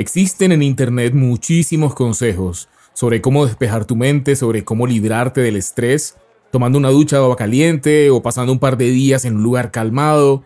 Existen 0.00 0.50
en 0.50 0.62
Internet 0.62 1.12
muchísimos 1.12 1.94
consejos 1.94 2.70
sobre 2.94 3.20
cómo 3.20 3.44
despejar 3.44 3.84
tu 3.84 3.96
mente, 3.96 4.34
sobre 4.34 4.64
cómo 4.64 4.86
librarte 4.86 5.42
del 5.42 5.56
estrés, 5.56 6.16
tomando 6.50 6.78
una 6.78 6.88
ducha 6.88 7.16
de 7.16 7.22
agua 7.24 7.36
caliente 7.36 8.08
o 8.08 8.22
pasando 8.22 8.50
un 8.50 8.58
par 8.58 8.78
de 8.78 8.86
días 8.86 9.26
en 9.26 9.36
un 9.36 9.42
lugar 9.42 9.70
calmado. 9.70 10.42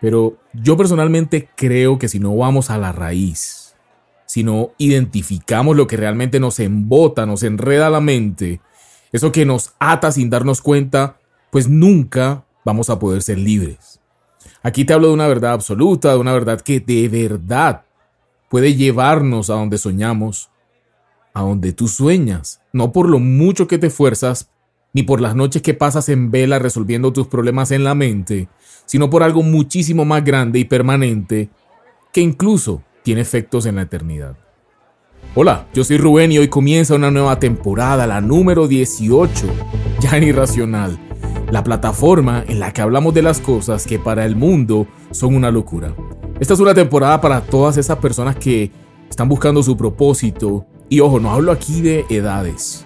Pero 0.00 0.36
yo 0.52 0.76
personalmente 0.76 1.48
creo 1.56 1.98
que 1.98 2.06
si 2.06 2.20
no 2.20 2.36
vamos 2.36 2.70
a 2.70 2.78
la 2.78 2.92
raíz, 2.92 3.74
si 4.26 4.44
no 4.44 4.70
identificamos 4.78 5.74
lo 5.74 5.88
que 5.88 5.96
realmente 5.96 6.38
nos 6.38 6.60
embota, 6.60 7.26
nos 7.26 7.42
enreda 7.42 7.90
la 7.90 8.00
mente, 8.00 8.60
eso 9.10 9.32
que 9.32 9.44
nos 9.44 9.72
ata 9.80 10.12
sin 10.12 10.30
darnos 10.30 10.62
cuenta, 10.62 11.16
pues 11.50 11.68
nunca 11.68 12.44
vamos 12.64 12.90
a 12.90 13.00
poder 13.00 13.22
ser 13.22 13.38
libres. 13.38 13.98
Aquí 14.62 14.84
te 14.84 14.92
hablo 14.92 15.08
de 15.08 15.14
una 15.14 15.26
verdad 15.26 15.54
absoluta, 15.54 16.12
de 16.12 16.18
una 16.18 16.32
verdad 16.32 16.60
que 16.60 16.78
de 16.78 17.08
verdad 17.08 17.83
puede 18.54 18.76
llevarnos 18.76 19.50
a 19.50 19.54
donde 19.54 19.78
soñamos, 19.78 20.48
a 21.32 21.42
donde 21.42 21.72
tú 21.72 21.88
sueñas, 21.88 22.60
no 22.72 22.92
por 22.92 23.10
lo 23.10 23.18
mucho 23.18 23.66
que 23.66 23.78
te 23.78 23.88
esfuerzas, 23.88 24.48
ni 24.92 25.02
por 25.02 25.20
las 25.20 25.34
noches 25.34 25.60
que 25.60 25.74
pasas 25.74 26.08
en 26.08 26.30
vela 26.30 26.60
resolviendo 26.60 27.12
tus 27.12 27.26
problemas 27.26 27.72
en 27.72 27.82
la 27.82 27.96
mente, 27.96 28.48
sino 28.86 29.10
por 29.10 29.24
algo 29.24 29.42
muchísimo 29.42 30.04
más 30.04 30.24
grande 30.24 30.60
y 30.60 30.66
permanente 30.66 31.48
que 32.12 32.20
incluso 32.20 32.80
tiene 33.02 33.22
efectos 33.22 33.66
en 33.66 33.74
la 33.74 33.82
eternidad. 33.82 34.36
Hola, 35.34 35.66
yo 35.74 35.82
soy 35.82 35.98
Rubén 35.98 36.30
y 36.30 36.38
hoy 36.38 36.46
comienza 36.46 36.94
una 36.94 37.10
nueva 37.10 37.40
temporada, 37.40 38.06
la 38.06 38.20
número 38.20 38.68
18, 38.68 39.48
ya 39.98 40.16
en 40.16 40.22
Irracional, 40.22 40.96
la 41.50 41.64
plataforma 41.64 42.44
en 42.46 42.60
la 42.60 42.72
que 42.72 42.82
hablamos 42.82 43.14
de 43.14 43.22
las 43.22 43.40
cosas 43.40 43.84
que 43.84 43.98
para 43.98 44.24
el 44.24 44.36
mundo 44.36 44.86
son 45.10 45.34
una 45.34 45.50
locura. 45.50 45.92
Esta 46.40 46.54
es 46.54 46.60
una 46.60 46.74
temporada 46.74 47.20
para 47.20 47.40
todas 47.40 47.76
esas 47.76 47.98
personas 47.98 48.34
que 48.34 48.72
están 49.08 49.28
buscando 49.28 49.62
su 49.62 49.76
propósito, 49.76 50.66
y 50.88 50.98
ojo, 50.98 51.20
no 51.20 51.30
hablo 51.30 51.52
aquí 51.52 51.80
de 51.80 52.04
edades, 52.10 52.84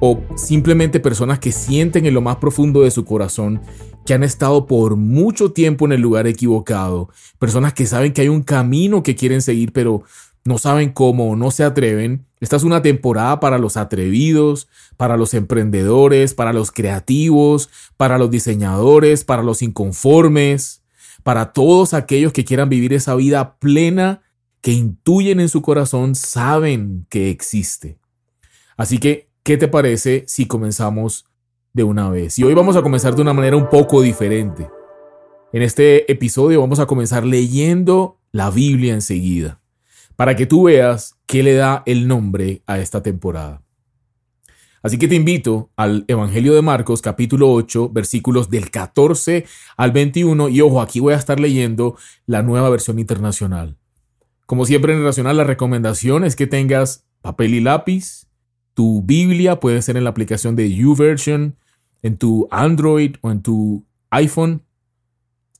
o 0.00 0.20
simplemente 0.34 0.98
personas 0.98 1.38
que 1.38 1.52
sienten 1.52 2.06
en 2.06 2.14
lo 2.14 2.20
más 2.20 2.36
profundo 2.36 2.82
de 2.82 2.90
su 2.90 3.04
corazón 3.04 3.60
que 4.04 4.14
han 4.14 4.24
estado 4.24 4.66
por 4.66 4.96
mucho 4.96 5.52
tiempo 5.52 5.86
en 5.86 5.92
el 5.92 6.00
lugar 6.00 6.26
equivocado, 6.26 7.08
personas 7.38 7.72
que 7.72 7.86
saben 7.86 8.12
que 8.12 8.22
hay 8.22 8.28
un 8.28 8.42
camino 8.42 9.04
que 9.04 9.14
quieren 9.14 9.42
seguir 9.42 9.72
pero 9.72 10.02
no 10.44 10.58
saben 10.58 10.90
cómo 10.90 11.30
o 11.30 11.36
no 11.36 11.50
se 11.50 11.64
atreven. 11.64 12.24
Esta 12.40 12.56
es 12.56 12.62
una 12.62 12.82
temporada 12.82 13.40
para 13.40 13.58
los 13.58 13.76
atrevidos, 13.76 14.68
para 14.96 15.16
los 15.16 15.34
emprendedores, 15.34 16.34
para 16.34 16.52
los 16.52 16.70
creativos, 16.70 17.68
para 17.96 18.16
los 18.16 18.30
diseñadores, 18.30 19.24
para 19.24 19.42
los 19.42 19.62
inconformes, 19.62 20.82
para 21.26 21.52
todos 21.52 21.92
aquellos 21.92 22.32
que 22.32 22.44
quieran 22.44 22.68
vivir 22.68 22.92
esa 22.92 23.16
vida 23.16 23.56
plena 23.58 24.22
que 24.60 24.70
intuyen 24.70 25.40
en 25.40 25.48
su 25.48 25.60
corazón, 25.60 26.14
saben 26.14 27.04
que 27.10 27.30
existe. 27.30 27.98
Así 28.76 28.98
que, 28.98 29.28
¿qué 29.42 29.56
te 29.56 29.66
parece 29.66 30.22
si 30.28 30.46
comenzamos 30.46 31.24
de 31.72 31.82
una 31.82 32.08
vez. 32.08 32.38
Y 32.38 32.44
hoy 32.44 32.54
vamos 32.54 32.76
a 32.76 32.82
comenzar 32.82 33.16
de 33.16 33.22
una 33.22 33.32
manera 33.32 33.56
un 33.56 33.68
poco 33.68 34.02
diferente. 34.02 34.70
En 35.52 35.62
este 35.62 36.10
episodio 36.10 36.60
vamos 36.60 36.78
a 36.78 36.86
comenzar 36.86 37.26
leyendo 37.26 38.20
la 38.30 38.50
Biblia 38.50 38.94
enseguida, 38.94 39.60
para 40.14 40.36
que 40.36 40.46
tú 40.46 40.62
veas 40.62 41.16
qué 41.26 41.42
le 41.42 41.54
da 41.54 41.82
el 41.86 42.06
nombre 42.06 42.62
a 42.68 42.78
esta 42.78 43.02
temporada. 43.02 43.65
Así 44.86 44.98
que 44.98 45.08
te 45.08 45.16
invito 45.16 45.72
al 45.74 46.04
Evangelio 46.06 46.54
de 46.54 46.62
Marcos 46.62 47.02
capítulo 47.02 47.50
8 47.50 47.88
versículos 47.88 48.50
del 48.50 48.70
14 48.70 49.44
al 49.76 49.90
21 49.90 50.48
y 50.48 50.60
ojo, 50.60 50.80
aquí 50.80 51.00
voy 51.00 51.14
a 51.14 51.16
estar 51.16 51.40
leyendo 51.40 51.96
la 52.24 52.44
nueva 52.44 52.70
versión 52.70 53.00
internacional. 53.00 53.76
Como 54.46 54.64
siempre 54.64 54.92
en 54.92 55.02
Racional 55.02 55.38
la 55.38 55.42
recomendación 55.42 56.22
es 56.22 56.36
que 56.36 56.46
tengas 56.46 57.04
papel 57.20 57.54
y 57.54 57.60
lápiz, 57.60 58.28
tu 58.74 59.02
Biblia 59.02 59.58
puede 59.58 59.82
ser 59.82 59.96
en 59.96 60.04
la 60.04 60.10
aplicación 60.10 60.54
de 60.54 60.72
YouVersion, 60.72 61.56
en 62.04 62.16
tu 62.16 62.46
Android 62.52 63.16
o 63.22 63.32
en 63.32 63.42
tu 63.42 63.84
iPhone. 64.10 64.62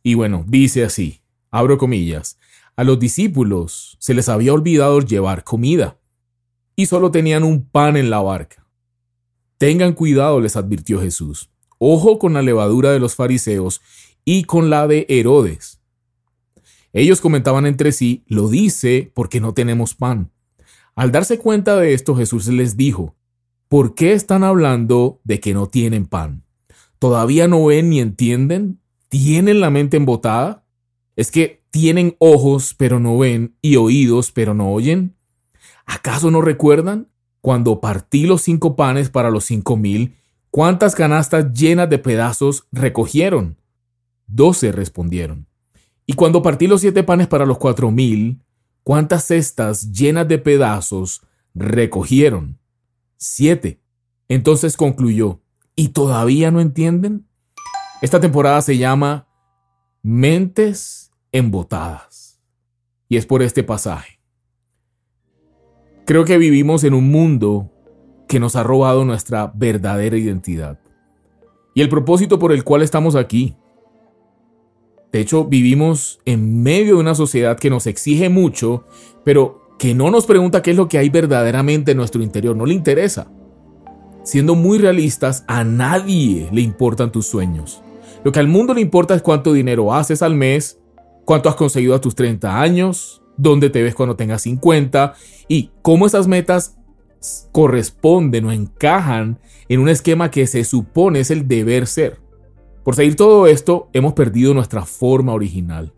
Y 0.05 0.15
bueno, 0.15 0.45
dice 0.47 0.85
así, 0.85 1.21
abro 1.51 1.79
comillas, 1.79 2.39
a 2.77 2.85
los 2.85 3.01
discípulos 3.01 3.97
se 3.99 4.15
les 4.15 4.29
había 4.29 4.53
olvidado 4.53 5.01
llevar 5.01 5.43
comida 5.43 5.99
y 6.77 6.87
solo 6.87 7.11
tenían 7.11 7.43
un 7.43 7.69
pan 7.69 7.97
en 7.97 8.09
la 8.09 8.21
barca. 8.21 8.66
Tengan 9.59 9.95
cuidado, 9.95 10.41
les 10.41 10.57
advirtió 10.57 11.01
Jesús. 11.01 11.51
Ojo 11.79 12.19
con 12.19 12.35
la 12.35 12.43
levadura 12.43 12.91
de 12.91 12.99
los 12.99 13.15
fariseos 13.15 13.81
y 14.25 14.45
con 14.45 14.71
la 14.71 14.87
de 14.87 15.07
Herodes. 15.09 15.81
Ellos 16.93 17.21
comentaban 17.21 17.67
entre 17.67 17.93
sí, 17.93 18.25
lo 18.27 18.49
dice 18.49 19.11
porque 19.15 19.41
no 19.41 19.55
tenemos 19.55 19.95
pan. 19.95 20.31
Al 20.95 21.13
darse 21.13 21.39
cuenta 21.39 21.77
de 21.77 21.93
esto, 21.93 22.17
Jesús 22.17 22.47
les 22.49 22.77
dijo, 22.77 23.15
¿Por 23.69 23.95
qué 23.95 24.13
están 24.13 24.45
hablando 24.45 25.21
de 25.25 25.41
que 25.41 25.53
no 25.53 25.69
tienen 25.69 26.07
pan? 26.07 26.45
¿Todavía 26.99 27.49
no 27.49 27.67
ven 27.67 27.91
ni 27.91 28.01
entienden? 28.01 28.81
¿Tienen 29.09 29.61
la 29.61 29.71
mente 29.71 29.97
embotada? 29.97 30.65
¿Es 31.17 31.31
que 31.31 31.63
tienen 31.71 32.15
ojos 32.19 32.75
pero 32.79 33.01
no 33.01 33.19
ven 33.19 33.57
y 33.61 33.77
oídos 33.77 34.33
pero 34.33 34.55
no 34.55 34.73
oyen? 34.73 35.17
¿Acaso 35.85 36.31
no 36.31 36.41
recuerdan? 36.43 37.09
Cuando 37.47 37.81
partí 37.81 38.27
los 38.27 38.43
cinco 38.43 38.75
panes 38.75 39.09
para 39.09 39.31
los 39.31 39.45
cinco 39.45 39.77
mil, 39.77 40.17
¿cuántas 40.51 40.97
canastas 40.97 41.53
llenas 41.53 41.89
de 41.89 41.99
pedazos 41.99 42.67
recogieron? 42.73 43.57
Doce 44.27 44.73
respondieron. 44.73 45.47
Y 46.07 46.15
cuando 46.15 46.43
partí 46.43 46.67
los 46.67 46.81
siete 46.81 47.05
panes 47.05 47.29
para 47.29 47.47
los 47.47 47.59
cuatro 47.59 47.93
mil, 47.93 48.43
¿cuántas 48.83 49.27
cestas 49.27 49.93
llenas 49.93 50.27
de 50.27 50.39
pedazos 50.39 51.23
recogieron? 51.55 52.59
Siete. 53.17 53.81
Entonces 54.27 54.77
concluyó, 54.77 55.41
¿y 55.77 55.91
todavía 55.91 56.51
no 56.51 56.61
entienden? 56.61 57.29
Esta 58.03 58.19
temporada 58.19 58.61
se 58.61 58.77
llama 58.77 59.29
Mentes 60.03 61.13
embotadas. 61.31 62.41
Y 63.09 63.19
es 63.19 63.25
por 63.25 63.41
este 63.41 63.63
pasaje. 63.63 64.16
Creo 66.07 66.25
que 66.25 66.39
vivimos 66.39 66.85
en 66.85 66.95
un 66.95 67.11
mundo 67.11 67.69
que 68.29 68.39
nos 68.39 68.55
ha 68.55 68.63
robado 68.63 69.05
nuestra 69.05 69.51
verdadera 69.53 70.17
identidad. 70.17 70.79
Y 71.75 71.83
el 71.83 71.89
propósito 71.89 72.39
por 72.39 72.53
el 72.53 72.63
cual 72.63 72.83
estamos 72.83 73.17
aquí. 73.17 73.57
De 75.11 75.19
hecho, 75.19 75.47
vivimos 75.47 76.21
en 76.25 76.63
medio 76.63 76.95
de 76.95 77.01
una 77.01 77.17
sociedad 77.17 77.59
que 77.59 77.71
nos 77.71 77.89
exige 77.89 78.29
mucho, 78.29 78.85
pero 79.25 79.75
que 79.81 79.97
no 79.97 80.13
nos 80.13 80.27
pregunta 80.27 80.63
qué 80.63 80.71
es 80.71 80.77
lo 80.77 80.89
que 80.89 80.99
hay 80.99 81.09
verdaderamente 81.09 81.91
en 81.91 81.97
nuestro 81.97 82.23
interior, 82.23 82.57
no 82.57 82.67
le 82.67 82.75
interesa. 82.75 83.29
Siendo 84.23 84.55
muy 84.55 84.79
realistas, 84.79 85.45
a 85.49 85.65
nadie 85.65 86.49
le 86.53 86.61
importan 86.61 87.11
tus 87.11 87.27
sueños. 87.27 87.83
Lo 88.23 88.31
que 88.31 88.39
al 88.39 88.47
mundo 88.47 88.75
le 88.75 88.81
importa 88.81 89.17
es 89.17 89.23
cuánto 89.23 89.53
dinero 89.53 89.93
haces 89.93 90.23
al 90.23 90.37
mes, 90.37 90.79
cuánto 91.25 91.49
has 91.49 91.57
conseguido 91.57 91.97
a 91.97 92.01
tus 92.01 92.15
30 92.15 92.61
años, 92.61 93.23
dónde 93.37 93.71
te 93.71 93.83
ves 93.83 93.97
cuando 93.97 94.15
tengas 94.15 94.43
50 94.43 95.15
y 95.49 95.71
cómo 95.83 96.07
esas 96.07 96.29
metas 96.29 96.77
corresponden 97.53 98.45
o 98.45 98.53
encajan 98.53 99.39
en 99.69 99.81
un 99.81 99.89
esquema 99.89 100.31
que 100.31 100.47
se 100.47 100.65
supone 100.65 101.21
es 101.21 101.31
el 101.31 101.49
deber 101.49 101.87
ser. 101.87 102.21
Por 102.85 102.95
seguir 102.95 103.17
todo 103.17 103.47
esto, 103.47 103.89
hemos 103.93 104.13
perdido 104.13 104.55
nuestra 104.55 104.85
forma 104.85 105.33
original. 105.33 105.93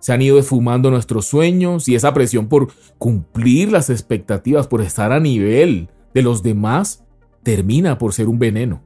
Se 0.00 0.12
han 0.12 0.22
ido 0.22 0.38
esfumando 0.38 0.90
nuestros 0.90 1.26
sueños 1.26 1.88
y 1.88 1.94
esa 1.94 2.12
presión 2.14 2.48
por 2.48 2.68
cumplir 2.98 3.70
las 3.70 3.90
expectativas, 3.90 4.66
por 4.66 4.80
estar 4.82 5.12
a 5.12 5.20
nivel 5.20 5.88
de 6.14 6.22
los 6.22 6.42
demás, 6.42 7.04
termina 7.42 7.98
por 7.98 8.12
ser 8.12 8.28
un 8.28 8.38
veneno. 8.38 8.82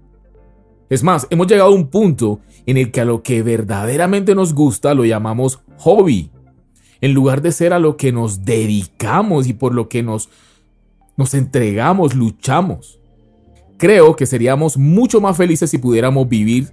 Es 0.90 1.02
más, 1.02 1.26
hemos 1.30 1.46
llegado 1.46 1.70
a 1.70 1.74
un 1.74 1.88
punto 1.88 2.40
en 2.66 2.76
el 2.76 2.92
que 2.92 3.00
a 3.00 3.04
lo 3.04 3.22
que 3.22 3.42
verdaderamente 3.42 4.34
nos 4.34 4.54
gusta 4.54 4.94
lo 4.94 5.04
llamamos 5.04 5.60
hobby, 5.78 6.30
en 7.04 7.12
lugar 7.12 7.42
de 7.42 7.52
ser 7.52 7.74
a 7.74 7.78
lo 7.78 7.98
que 7.98 8.12
nos 8.12 8.46
dedicamos 8.46 9.46
y 9.46 9.52
por 9.52 9.74
lo 9.74 9.90
que 9.90 10.02
nos, 10.02 10.30
nos 11.18 11.34
entregamos, 11.34 12.14
luchamos. 12.14 12.98
Creo 13.76 14.16
que 14.16 14.24
seríamos 14.24 14.78
mucho 14.78 15.20
más 15.20 15.36
felices 15.36 15.68
si 15.68 15.76
pudiéramos 15.76 16.26
vivir 16.30 16.72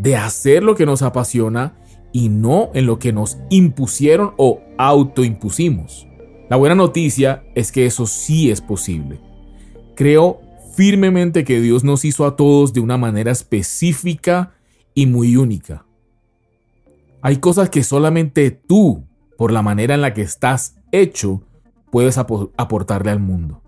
de 0.00 0.16
hacer 0.16 0.64
lo 0.64 0.74
que 0.74 0.84
nos 0.84 1.02
apasiona 1.02 1.76
y 2.12 2.28
no 2.28 2.72
en 2.74 2.86
lo 2.86 2.98
que 2.98 3.12
nos 3.12 3.38
impusieron 3.50 4.34
o 4.36 4.60
autoimpusimos. 4.78 6.08
La 6.50 6.56
buena 6.56 6.74
noticia 6.74 7.44
es 7.54 7.70
que 7.70 7.86
eso 7.86 8.08
sí 8.08 8.50
es 8.50 8.60
posible. 8.60 9.20
Creo 9.94 10.40
firmemente 10.74 11.44
que 11.44 11.60
Dios 11.60 11.84
nos 11.84 12.04
hizo 12.04 12.26
a 12.26 12.34
todos 12.34 12.72
de 12.72 12.80
una 12.80 12.98
manera 12.98 13.30
específica 13.30 14.54
y 14.92 15.06
muy 15.06 15.36
única. 15.36 15.86
Hay 17.22 17.36
cosas 17.36 17.70
que 17.70 17.84
solamente 17.84 18.50
tú, 18.50 19.07
por 19.38 19.52
la 19.52 19.62
manera 19.62 19.94
en 19.94 20.00
la 20.00 20.14
que 20.14 20.22
estás 20.22 20.74
hecho, 20.90 21.44
puedes 21.92 22.18
aportarle 22.18 23.12
al 23.12 23.20
mundo. 23.20 23.62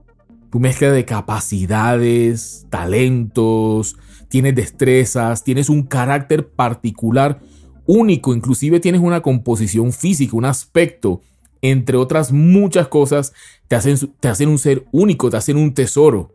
Tu 0.51 0.59
mezcla 0.59 0.91
de 0.91 1.05
capacidades, 1.05 2.67
talentos, 2.71 3.97
tienes 4.29 4.57
destrezas, 4.57 5.45
tienes 5.45 5.69
un 5.69 5.85
carácter 5.85 6.49
particular 6.49 7.41
único, 7.87 8.35
inclusive 8.35 8.81
tienes 8.81 9.01
una 9.01 9.23
composición 9.23 9.93
física, 9.93 10.37
un 10.37 10.45
aspecto 10.45 11.21
entre 11.63 11.97
otras 11.97 12.33
muchas 12.33 12.89
cosas, 12.89 13.33
te 13.69 13.77
hacen, 13.77 13.97
te 14.19 14.27
hacen 14.27 14.49
un 14.49 14.59
ser 14.59 14.87
único, 14.91 15.31
te 15.31 15.37
hacen 15.37 15.57
un 15.57 15.73
tesoro 15.73 16.35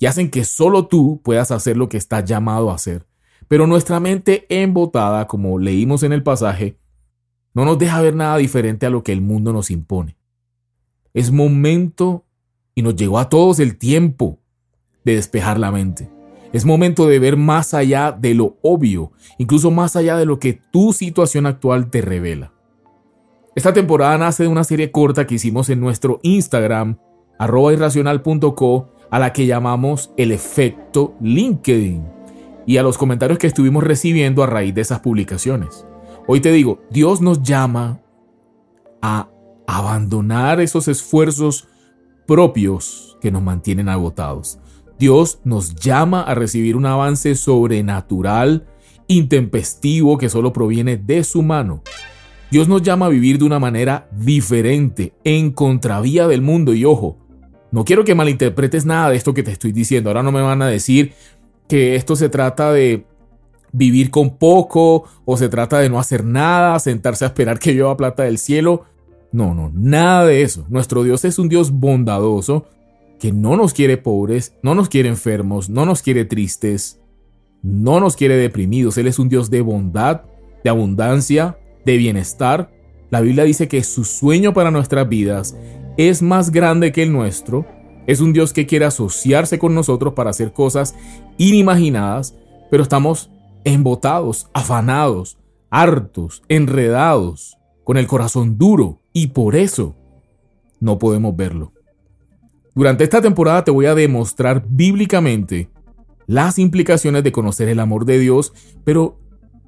y 0.00 0.06
hacen 0.06 0.28
que 0.28 0.42
solo 0.42 0.88
tú 0.88 1.20
puedas 1.22 1.52
hacer 1.52 1.76
lo 1.76 1.88
que 1.88 1.98
estás 1.98 2.24
llamado 2.24 2.68
a 2.68 2.74
hacer. 2.74 3.06
Pero 3.46 3.68
nuestra 3.68 4.00
mente 4.00 4.44
embotada, 4.48 5.28
como 5.28 5.60
leímos 5.60 6.02
en 6.02 6.12
el 6.12 6.24
pasaje, 6.24 6.81
no 7.54 7.64
nos 7.64 7.78
deja 7.78 8.00
ver 8.00 8.14
nada 8.14 8.36
diferente 8.38 8.86
a 8.86 8.90
lo 8.90 9.02
que 9.02 9.12
el 9.12 9.20
mundo 9.20 9.52
nos 9.52 9.70
impone. 9.70 10.16
Es 11.14 11.30
momento, 11.30 12.24
y 12.74 12.82
nos 12.82 12.96
llegó 12.96 13.18
a 13.18 13.28
todos 13.28 13.58
el 13.60 13.76
tiempo, 13.76 14.38
de 15.04 15.16
despejar 15.16 15.58
la 15.58 15.70
mente. 15.70 16.10
Es 16.52 16.64
momento 16.64 17.06
de 17.06 17.18
ver 17.18 17.36
más 17.36 17.74
allá 17.74 18.12
de 18.12 18.34
lo 18.34 18.58
obvio, 18.62 19.12
incluso 19.38 19.70
más 19.70 19.96
allá 19.96 20.16
de 20.16 20.26
lo 20.26 20.38
que 20.38 20.60
tu 20.70 20.92
situación 20.92 21.46
actual 21.46 21.90
te 21.90 22.02
revela. 22.02 22.52
Esta 23.54 23.72
temporada 23.72 24.16
nace 24.16 24.44
de 24.44 24.48
una 24.48 24.64
serie 24.64 24.90
corta 24.90 25.26
que 25.26 25.34
hicimos 25.34 25.68
en 25.68 25.80
nuestro 25.80 26.20
Instagram, 26.22 26.98
arroba 27.38 27.72
irracional.co, 27.72 28.88
a 29.10 29.18
la 29.18 29.32
que 29.32 29.46
llamamos 29.46 30.10
el 30.16 30.32
efecto 30.32 31.14
LinkedIn, 31.20 32.06
y 32.66 32.76
a 32.78 32.82
los 32.82 32.96
comentarios 32.96 33.38
que 33.38 33.46
estuvimos 33.46 33.84
recibiendo 33.84 34.42
a 34.42 34.46
raíz 34.46 34.74
de 34.74 34.80
esas 34.80 35.00
publicaciones. 35.00 35.86
Hoy 36.26 36.40
te 36.40 36.52
digo, 36.52 36.80
Dios 36.90 37.20
nos 37.20 37.42
llama 37.42 38.00
a 39.00 39.28
abandonar 39.66 40.60
esos 40.60 40.86
esfuerzos 40.86 41.68
propios 42.26 43.18
que 43.20 43.32
nos 43.32 43.42
mantienen 43.42 43.88
agotados. 43.88 44.58
Dios 44.98 45.40
nos 45.44 45.74
llama 45.74 46.22
a 46.22 46.34
recibir 46.34 46.76
un 46.76 46.86
avance 46.86 47.34
sobrenatural, 47.34 48.68
intempestivo, 49.08 50.16
que 50.16 50.28
solo 50.28 50.52
proviene 50.52 50.96
de 50.96 51.24
su 51.24 51.42
mano. 51.42 51.82
Dios 52.52 52.68
nos 52.68 52.82
llama 52.82 53.06
a 53.06 53.08
vivir 53.08 53.38
de 53.38 53.44
una 53.44 53.58
manera 53.58 54.08
diferente, 54.12 55.14
en 55.24 55.50
contravía 55.50 56.28
del 56.28 56.42
mundo. 56.42 56.72
Y 56.72 56.84
ojo, 56.84 57.18
no 57.72 57.84
quiero 57.84 58.04
que 58.04 58.14
malinterpretes 58.14 58.86
nada 58.86 59.10
de 59.10 59.16
esto 59.16 59.34
que 59.34 59.42
te 59.42 59.50
estoy 59.50 59.72
diciendo. 59.72 60.10
Ahora 60.10 60.22
no 60.22 60.30
me 60.30 60.42
van 60.42 60.62
a 60.62 60.68
decir 60.68 61.14
que 61.66 61.96
esto 61.96 62.14
se 62.14 62.28
trata 62.28 62.70
de 62.72 63.06
vivir 63.72 64.10
con 64.10 64.36
poco 64.36 65.04
o 65.24 65.36
se 65.36 65.48
trata 65.48 65.78
de 65.78 65.88
no 65.88 65.98
hacer 65.98 66.24
nada, 66.24 66.78
sentarse 66.78 67.24
a 67.24 67.28
esperar 67.28 67.58
que 67.58 67.72
llueva 67.72 67.96
plata 67.96 68.22
del 68.24 68.38
cielo. 68.38 68.84
No, 69.32 69.54
no, 69.54 69.70
nada 69.74 70.26
de 70.26 70.42
eso. 70.42 70.66
Nuestro 70.68 71.02
Dios 71.02 71.24
es 71.24 71.38
un 71.38 71.48
Dios 71.48 71.70
bondadoso 71.72 72.66
que 73.18 73.32
no 73.32 73.56
nos 73.56 73.72
quiere 73.72 73.96
pobres, 73.96 74.54
no 74.62 74.74
nos 74.74 74.88
quiere 74.88 75.08
enfermos, 75.08 75.70
no 75.70 75.86
nos 75.86 76.02
quiere 76.02 76.24
tristes, 76.24 77.00
no 77.62 78.00
nos 78.00 78.16
quiere 78.16 78.36
deprimidos. 78.36 78.98
Él 78.98 79.06
es 79.06 79.18
un 79.18 79.28
Dios 79.28 79.48
de 79.48 79.62
bondad, 79.62 80.22
de 80.62 80.70
abundancia, 80.70 81.56
de 81.86 81.96
bienestar. 81.96 82.70
La 83.10 83.20
Biblia 83.20 83.44
dice 83.44 83.68
que 83.68 83.84
su 83.84 84.04
sueño 84.04 84.52
para 84.52 84.70
nuestras 84.70 85.08
vidas 85.08 85.56
es 85.96 86.20
más 86.20 86.50
grande 86.50 86.92
que 86.92 87.02
el 87.04 87.12
nuestro. 87.12 87.66
Es 88.06 88.20
un 88.20 88.32
Dios 88.32 88.52
que 88.52 88.66
quiere 88.66 88.84
asociarse 88.84 89.58
con 89.58 89.74
nosotros 89.74 90.14
para 90.14 90.30
hacer 90.30 90.52
cosas 90.52 90.94
inimaginadas, 91.38 92.34
pero 92.70 92.82
estamos 92.82 93.30
embotados, 93.64 94.48
afanados, 94.52 95.38
hartos, 95.70 96.42
enredados, 96.48 97.58
con 97.84 97.96
el 97.96 98.06
corazón 98.06 98.58
duro, 98.58 99.00
y 99.12 99.28
por 99.28 99.56
eso 99.56 99.96
no 100.80 100.98
podemos 100.98 101.36
verlo. 101.36 101.72
Durante 102.74 103.04
esta 103.04 103.20
temporada 103.20 103.64
te 103.64 103.70
voy 103.70 103.86
a 103.86 103.94
demostrar 103.94 104.64
bíblicamente 104.68 105.70
las 106.26 106.58
implicaciones 106.58 107.22
de 107.24 107.32
conocer 107.32 107.68
el 107.68 107.80
amor 107.80 108.06
de 108.06 108.18
Dios, 108.18 108.52
pero 108.84 109.18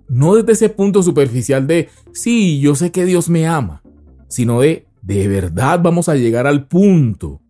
no 0.08 0.35
desde 0.35 0.52
ese 0.52 0.69
punto 0.69 1.02
superficial 1.02 1.67
de, 1.67 1.88
sí, 2.12 2.61
yo 2.61 2.75
sé 2.75 2.93
que 2.93 3.05
Dios 3.05 3.29
me 3.29 3.47
ama, 3.47 3.82
sino 4.29 4.61
de, 4.61 4.87
de 5.02 5.29
verdad 5.29 5.81
vamos 5.82 6.08
a 6.08 6.14
llegar 6.14 6.47
al 6.47 6.67
punto 6.67 7.40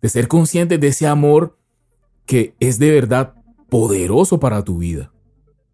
de 0.00 0.08
ser 0.08 0.28
conscientes 0.28 0.80
de 0.80 0.88
ese 0.88 1.06
amor 1.06 1.58
que 2.26 2.54
es 2.60 2.78
de 2.78 2.90
verdad 2.90 3.34
poderoso 3.68 4.38
para 4.38 4.62
tu 4.62 4.78
vida. 4.78 5.12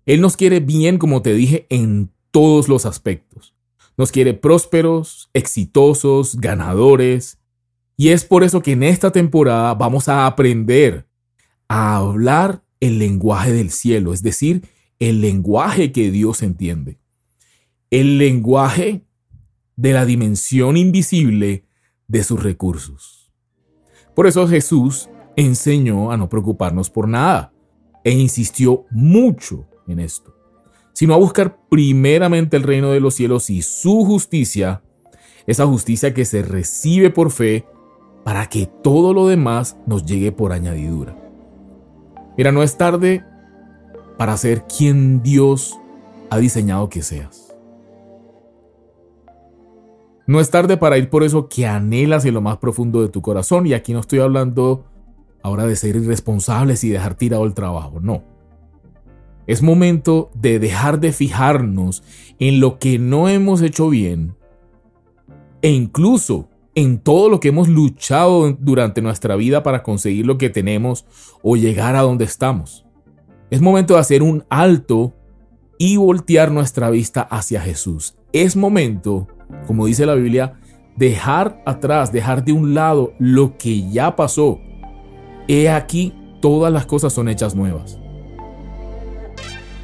Él 0.07 0.21
nos 0.21 0.37
quiere 0.37 0.61
bien, 0.61 0.99
como 0.99 1.21
te 1.21 1.35
dije, 1.35 1.67
en 1.69 2.11
todos 2.31 2.69
los 2.69 2.87
aspectos. 2.87 3.55
Nos 3.97 4.13
quiere 4.13 4.35
prósperos, 4.35 5.31
exitosos, 5.35 6.37
ganadores. 6.37 7.39
Y 7.97 8.11
es 8.11 8.25
por 8.25 8.45
eso 8.45 8.63
que 8.63 8.73
en 8.73 8.85
esta 8.85 9.11
temporada 9.11 9.75
vamos 9.75 10.09
a 10.09 10.27
aprender 10.27 11.09
a 11.69 11.97
hablar 11.97 12.63
el 12.79 12.99
lenguaje 12.99 13.53
del 13.53 13.71
cielo, 13.71 14.13
es 14.13 14.23
decir, 14.23 14.69
el 15.01 15.21
lenguaje 15.21 15.91
que 15.91 16.11
Dios 16.11 16.43
entiende. 16.43 16.99
El 17.91 18.19
lenguaje 18.19 19.05
de 19.75 19.93
la 19.93 20.05
dimensión 20.05 20.77
invisible 20.77 21.65
de 22.07 22.23
sus 22.23 22.43
recursos. 22.43 23.33
Por 24.15 24.27
eso 24.27 24.47
Jesús 24.47 25.09
enseñó 25.37 26.13
a 26.13 26.17
no 26.17 26.29
preocuparnos 26.29 26.91
por 26.91 27.09
nada 27.09 27.53
e 28.05 28.13
insistió 28.13 28.87
mucho 28.91 29.67
en 29.87 30.01
esto, 30.01 30.35
sino 30.93 31.15
a 31.15 31.19
buscar 31.19 31.59
primeramente 31.69 32.57
el 32.57 32.63
reino 32.63 32.91
de 32.91 33.01
los 33.01 33.15
cielos 33.15 33.51
y 33.51 33.63
su 33.63 34.05
justicia, 34.05 34.83
esa 35.47 35.67
justicia 35.67 36.15
que 36.15 36.25
se 36.25 36.43
recibe 36.43 37.11
por 37.11 37.31
fe 37.31 37.67
para 38.25 38.47
que 38.47 38.67
todo 38.67 39.15
lo 39.15 39.29
demás 39.29 39.77
nos 39.87 40.05
llegue 40.05 40.33
por 40.33 40.53
añadidura. 40.53 41.17
Mira, 42.37 42.53
no 42.53 42.63
es 42.63 42.77
tarde 42.77 43.25
para 44.19 44.37
ser 44.37 44.65
quien 44.65 45.23
Dios 45.23 45.79
ha 46.31 46.39
diseñado 46.39 46.89
que 46.89 47.03
seas. 47.03 47.55
No 50.27 50.41
es 50.41 50.51
tarde 50.51 50.77
para 50.77 50.99
ir 50.99 51.09
por 51.09 51.23
eso 51.23 51.49
que 51.49 51.67
anhelas 51.67 52.25
en 52.25 52.35
lo 52.35 52.41
más 52.41 52.57
profundo 52.57 53.01
de 53.01 53.09
tu 53.09 53.23
corazón 53.23 53.67
y 53.67 53.75
aquí 53.75 53.93
no 53.93 54.01
estoy 54.01 54.19
hablando 54.19 54.85
ahora 55.43 55.67
de 55.67 55.77
ser 55.77 55.95
irresponsables 55.95 56.83
y 56.83 56.91
dejar 56.91 57.15
tirado 57.15 57.45
el 57.45 57.55
trabajo, 57.55 58.01
no. 58.01 58.25
Es 59.47 59.63
momento 59.63 60.31
de 60.35 60.59
dejar 60.59 61.01
de 61.01 61.13
fijarnos 61.13 62.03
en 62.39 62.61
lo 62.61 62.79
que 62.79 62.99
no 62.99 63.29
hemos 63.29 63.63
hecho 63.63 63.89
bien 63.89 64.35
e 65.63 65.71
incluso 65.71 66.49
en 66.75 66.99
todo 66.99 67.31
lo 67.31 67.41
que 67.41 67.49
hemos 67.49 67.69
luchado 67.69 68.53
durante 68.53 69.01
nuestra 69.01 69.35
vida 69.37 69.63
para 69.63 69.83
conseguir 69.83 70.27
lo 70.27 70.37
que 70.37 70.51
tenemos 70.51 71.07
o 71.43 71.57
llegar 71.57 71.97
a 71.97 72.03
donde 72.03 72.25
estamos. 72.25 72.85
Es 73.51 73.61
momento 73.61 73.95
de 73.95 74.01
hacer 74.01 74.23
un 74.23 74.45
alto 74.51 75.15
y 75.79 75.97
voltear 75.97 76.51
nuestra 76.53 76.91
vista 76.91 77.23
hacia 77.23 77.61
Jesús. 77.61 78.17
Es 78.33 78.57
momento, 78.57 79.29
como 79.67 79.87
dice 79.87 80.05
la 80.05 80.15
Biblia, 80.15 80.61
dejar 80.97 81.63
atrás, 81.65 82.13
dejar 82.13 82.45
de 82.45 82.53
un 82.53 82.75
lado 82.75 83.15
lo 83.19 83.57
que 83.57 83.89
ya 83.91 84.17
pasó. 84.17 84.61
He 85.49 85.71
aquí, 85.71 86.13
todas 86.43 86.73
las 86.73 86.87
cosas 86.87 87.13
son 87.13 87.29
hechas 87.29 87.55
nuevas. 87.55 87.99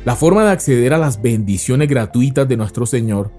La 0.04 0.16
forma 0.16 0.44
de 0.44 0.50
acceder 0.50 0.92
a 0.94 0.98
las 0.98 1.22
bendiciones 1.22 1.88
gratuitas 1.88 2.48
de 2.48 2.56
nuestro 2.56 2.86
Señor 2.86 3.30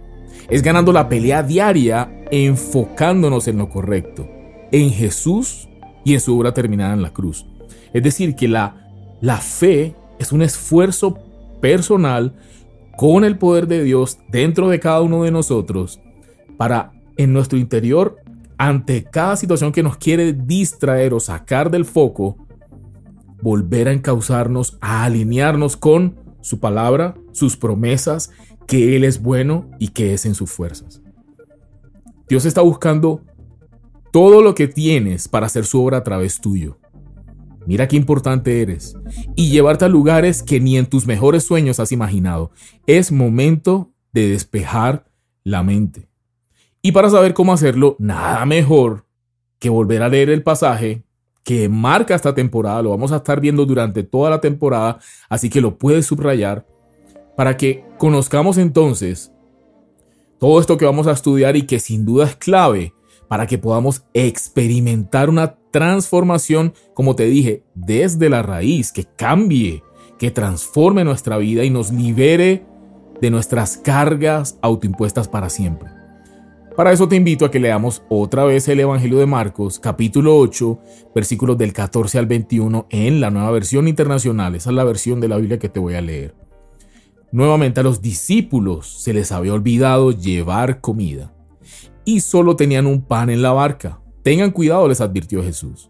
es 0.50 0.62
ganando 0.62 0.94
la 0.94 1.10
pelea 1.10 1.44
diaria 1.44 2.24
enfocándonos 2.32 3.50
en 3.50 3.58
lo 3.58 3.70
correcto, 3.70 4.30
en 4.72 4.90
Jesús 4.90 5.68
y 6.06 6.14
en 6.14 6.22
su 6.22 6.38
obra 6.38 6.54
terminada 6.54 6.94
en 6.94 7.02
la 7.02 7.12
cruz. 7.12 7.46
Es 7.94 8.02
decir, 8.02 8.36
que 8.36 8.48
la, 8.48 8.90
la 9.20 9.38
fe 9.38 9.94
es 10.20 10.32
un 10.32 10.42
esfuerzo 10.42 11.18
personal 11.60 12.34
con 12.98 13.26
el 13.26 13.38
poder 13.38 13.68
de 13.68 13.84
Dios 13.84 14.20
dentro 14.30 14.70
de 14.70 14.80
cada 14.80 15.02
uno 15.02 15.24
de 15.24 15.32
nosotros 15.32 16.00
para 16.56 16.94
en 17.18 17.34
nuestro 17.34 17.60
interior, 17.60 18.18
ante 18.58 19.04
cada 19.04 19.36
situación 19.36 19.74
que 19.74 19.84
nos 19.84 19.98
quiere 19.98 20.32
distraer 20.32 21.14
o 21.14 21.20
sacar 21.20 21.70
del 21.70 21.84
foco, 21.84 22.38
volver 23.42 23.90
a 23.90 23.92
encauzarnos, 23.92 24.78
a 24.80 25.04
alinearnos 25.04 25.76
con 25.76 26.23
su 26.44 26.60
palabra, 26.60 27.16
sus 27.32 27.58
promesas, 27.58 28.30
que 28.68 28.96
Él 28.96 29.04
es 29.04 29.22
bueno 29.22 29.72
y 29.80 29.88
que 29.90 30.14
es 30.14 30.26
en 30.26 30.36
sus 30.36 30.52
fuerzas. 30.52 31.02
Dios 32.28 32.46
está 32.46 32.62
buscando 32.62 33.22
todo 34.12 34.42
lo 34.42 34.54
que 34.54 34.68
tienes 34.68 35.28
para 35.28 35.48
hacer 35.48 35.66
su 35.66 35.84
obra 35.84 35.98
a 35.98 36.04
través 36.04 36.40
tuyo. 36.40 36.78
Mira 37.66 37.88
qué 37.88 37.96
importante 37.96 38.62
eres. 38.62 38.96
Y 39.36 39.50
llevarte 39.50 39.86
a 39.86 39.90
lugares 39.90 40.44
que 40.44 40.60
ni 40.60 40.78
en 40.78 40.86
tus 40.86 41.08
mejores 41.08 41.44
sueños 41.46 41.80
has 41.80 41.92
imaginado. 41.92 42.52
Es 42.86 43.12
momento 43.12 43.92
de 44.12 44.30
despejar 44.30 45.06
la 45.44 45.64
mente. 45.64 46.10
Y 46.82 46.92
para 46.92 47.10
saber 47.10 47.34
cómo 47.34 47.54
hacerlo, 47.54 47.96
nada 48.00 48.46
mejor 48.46 49.06
que 49.60 49.70
volver 49.70 50.04
a 50.04 50.10
leer 50.10 50.30
el 50.30 50.44
pasaje 50.44 51.04
que 51.44 51.68
marca 51.70 52.16
esta 52.16 52.34
temporada, 52.34 52.82
lo 52.82 52.90
vamos 52.92 53.12
a 53.12 53.18
estar 53.18 53.40
viendo 53.40 53.66
durante 53.66 54.04
toda 54.04 54.30
la 54.30 54.42
temporada, 54.42 55.00
así 55.30 55.50
que 55.50 55.62
lo 55.62 55.78
puedes 55.78 56.06
subrayar 56.06 56.66
para 57.36 57.58
que 57.58 57.84
conozcamos 57.98 58.58
entonces 58.58 59.32
todo 60.40 60.60
esto 60.60 60.78
que 60.78 60.86
vamos 60.86 61.08
a 61.08 61.12
estudiar 61.12 61.56
y 61.56 61.64
que 61.64 61.80
sin 61.80 62.06
duda 62.06 62.26
es 62.26 62.36
clave 62.36 62.94
para 63.28 63.48
que 63.48 63.58
podamos 63.58 64.04
experimentar 64.14 65.30
una 65.30 65.56
transformación, 65.72 66.74
como 66.94 67.16
te 67.16 67.26
dije, 67.26 67.64
desde 67.74 68.30
la 68.30 68.44
raíz, 68.44 68.92
que 68.92 69.06
cambie, 69.06 69.84
que 70.20 70.32
transforme 70.32 71.04
nuestra 71.04 71.38
vida 71.38 71.64
y 71.64 71.70
nos 71.70 71.92
libere 71.92 72.66
de 73.22 73.32
nuestras 73.32 73.78
cargas 73.78 74.60
autoimpuestas 74.62 75.28
para 75.28 75.50
siempre. 75.50 76.03
Para 76.76 76.92
eso 76.92 77.08
te 77.08 77.16
invito 77.16 77.46
a 77.46 77.52
que 77.52 77.60
leamos 77.60 78.02
otra 78.10 78.46
vez 78.46 78.68
el 78.68 78.80
Evangelio 78.80 79.20
de 79.20 79.28
Marcos, 79.28 79.78
capítulo 79.78 80.36
8, 80.38 80.80
versículos 81.14 81.56
del 81.56 81.72
14 81.72 82.18
al 82.18 82.26
21 82.26 82.88
en 82.90 83.22
la 83.22 83.30
nueva 83.30 83.52
versión 83.52 83.88
internacional. 83.88 84.56
Esa 84.56 84.72
es 84.72 84.76
la 84.76 84.84
versión 84.84 85.20
de 85.20 85.28
la 85.28 85.38
Biblia 85.38 85.60
que 85.60 85.70
te 85.70 85.80
voy 85.80 85.94
a 85.94 86.02
leer. 86.02 86.34
Nuevamente 87.32 87.82
a 87.82 87.84
los 87.84 88.02
discípulos 88.02 88.88
se 88.88 89.14
les 89.14 89.32
había 89.32 89.54
olvidado 89.54 90.10
llevar 90.12 90.82
comida 90.82 91.36
y 92.06 92.22
solo 92.22 92.56
tenían 92.56 92.88
un 92.88 93.04
pan 93.04 93.30
en 93.30 93.44
la 93.44 93.52
barca. 93.52 94.02
Tengan 94.24 94.50
cuidado, 94.50 94.88
les 94.88 95.00
advirtió 95.00 95.44
Jesús. 95.44 95.90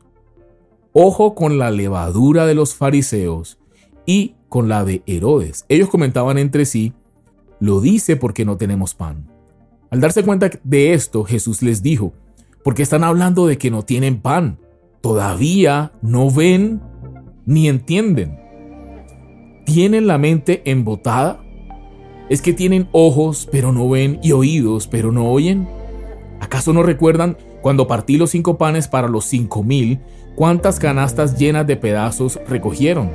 Ojo 0.92 1.34
con 1.34 1.60
la 1.60 1.72
levadura 1.72 2.46
de 2.46 2.56
los 2.56 2.76
fariseos 2.76 3.58
y 4.06 4.36
con 4.50 4.68
la 4.68 4.84
de 4.84 5.02
Herodes. 5.06 5.66
Ellos 5.70 5.88
comentaban 5.88 6.38
entre 6.38 6.66
sí, 6.66 6.92
lo 7.62 7.80
dice 7.80 8.18
porque 8.18 8.44
no 8.44 8.58
tenemos 8.58 8.96
pan. 8.96 9.33
Al 9.94 10.02
darse 10.02 10.24
cuenta 10.24 10.50
de 10.64 10.94
esto, 10.94 11.24
Jesús 11.24 11.62
les 11.62 11.84
dijo, 11.84 12.14
¿por 12.64 12.74
qué 12.74 12.82
están 12.82 13.04
hablando 13.04 13.46
de 13.46 13.60
que 13.60 13.70
no 13.70 13.84
tienen 13.84 14.22
pan? 14.22 14.58
Todavía 15.02 15.92
no 16.02 16.32
ven 16.32 16.82
ni 17.46 17.68
entienden. 17.68 18.40
¿Tienen 19.68 20.08
la 20.08 20.18
mente 20.18 20.64
embotada? 20.66 21.44
¿Es 22.28 22.42
que 22.42 22.54
tienen 22.54 22.90
ojos 22.92 23.48
pero 23.52 23.72
no 23.72 23.88
ven 23.88 24.20
y 24.24 24.32
oídos 24.32 24.88
pero 24.88 25.12
no 25.12 25.32
oyen? 25.32 25.70
¿Acaso 26.40 26.74
no 26.74 26.82
recuerdan 26.82 27.38
cuando 27.62 27.86
partí 27.86 28.18
los 28.18 28.32
cinco 28.32 28.58
panes 28.58 28.88
para 28.88 29.08
los 29.08 29.26
cinco 29.26 29.62
mil, 29.62 30.00
cuántas 30.36 30.80
canastas 30.80 31.38
llenas 31.38 31.68
de 31.68 31.78
pedazos 31.78 32.40
recogieron? 32.48 33.12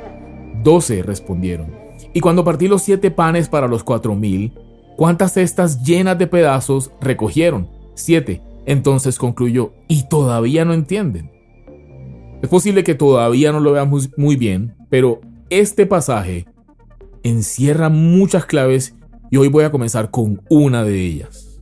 Doce 0.63 1.03
respondieron. 1.03 1.75
Y 2.13 2.21
cuando 2.21 2.45
partí 2.45 2.69
los 2.69 2.83
siete 2.83 3.11
panes 3.11 3.49
para 3.49 3.67
los 3.67 3.83
cuatro 3.83 4.15
mil, 4.15 4.53
¿Cuántas 4.99 5.31
cestas 5.31 5.81
llenas 5.81 6.19
de 6.19 6.27
pedazos 6.27 6.91
recogieron? 6.99 7.69
Siete. 7.93 8.41
Entonces 8.65 9.17
concluyó, 9.17 9.71
y 9.87 10.09
todavía 10.09 10.65
no 10.65 10.73
entienden. 10.73 11.31
Es 12.41 12.49
posible 12.49 12.83
que 12.83 12.95
todavía 12.95 13.53
no 13.53 13.61
lo 13.61 13.71
veamos 13.71 14.09
muy 14.17 14.35
bien, 14.35 14.75
pero 14.89 15.21
este 15.49 15.85
pasaje 15.85 16.47
encierra 17.23 17.87
muchas 17.87 18.45
claves 18.45 18.93
y 19.31 19.37
hoy 19.37 19.47
voy 19.47 19.63
a 19.63 19.71
comenzar 19.71 20.11
con 20.11 20.41
una 20.49 20.83
de 20.83 21.01
ellas. 21.01 21.61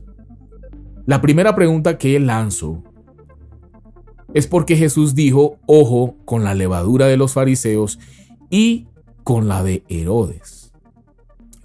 La 1.06 1.20
primera 1.20 1.54
pregunta 1.54 1.96
que 1.96 2.18
lanzo 2.18 2.82
es 4.34 4.48
porque 4.48 4.74
Jesús 4.74 5.14
dijo, 5.14 5.58
ojo 5.66 6.16
con 6.24 6.42
la 6.42 6.54
levadura 6.54 7.06
de 7.06 7.16
los 7.16 7.34
fariseos 7.34 8.00
y 8.50 8.88
con 9.22 9.46
la 9.46 9.62
de 9.62 9.84
Herodes. 9.88 10.67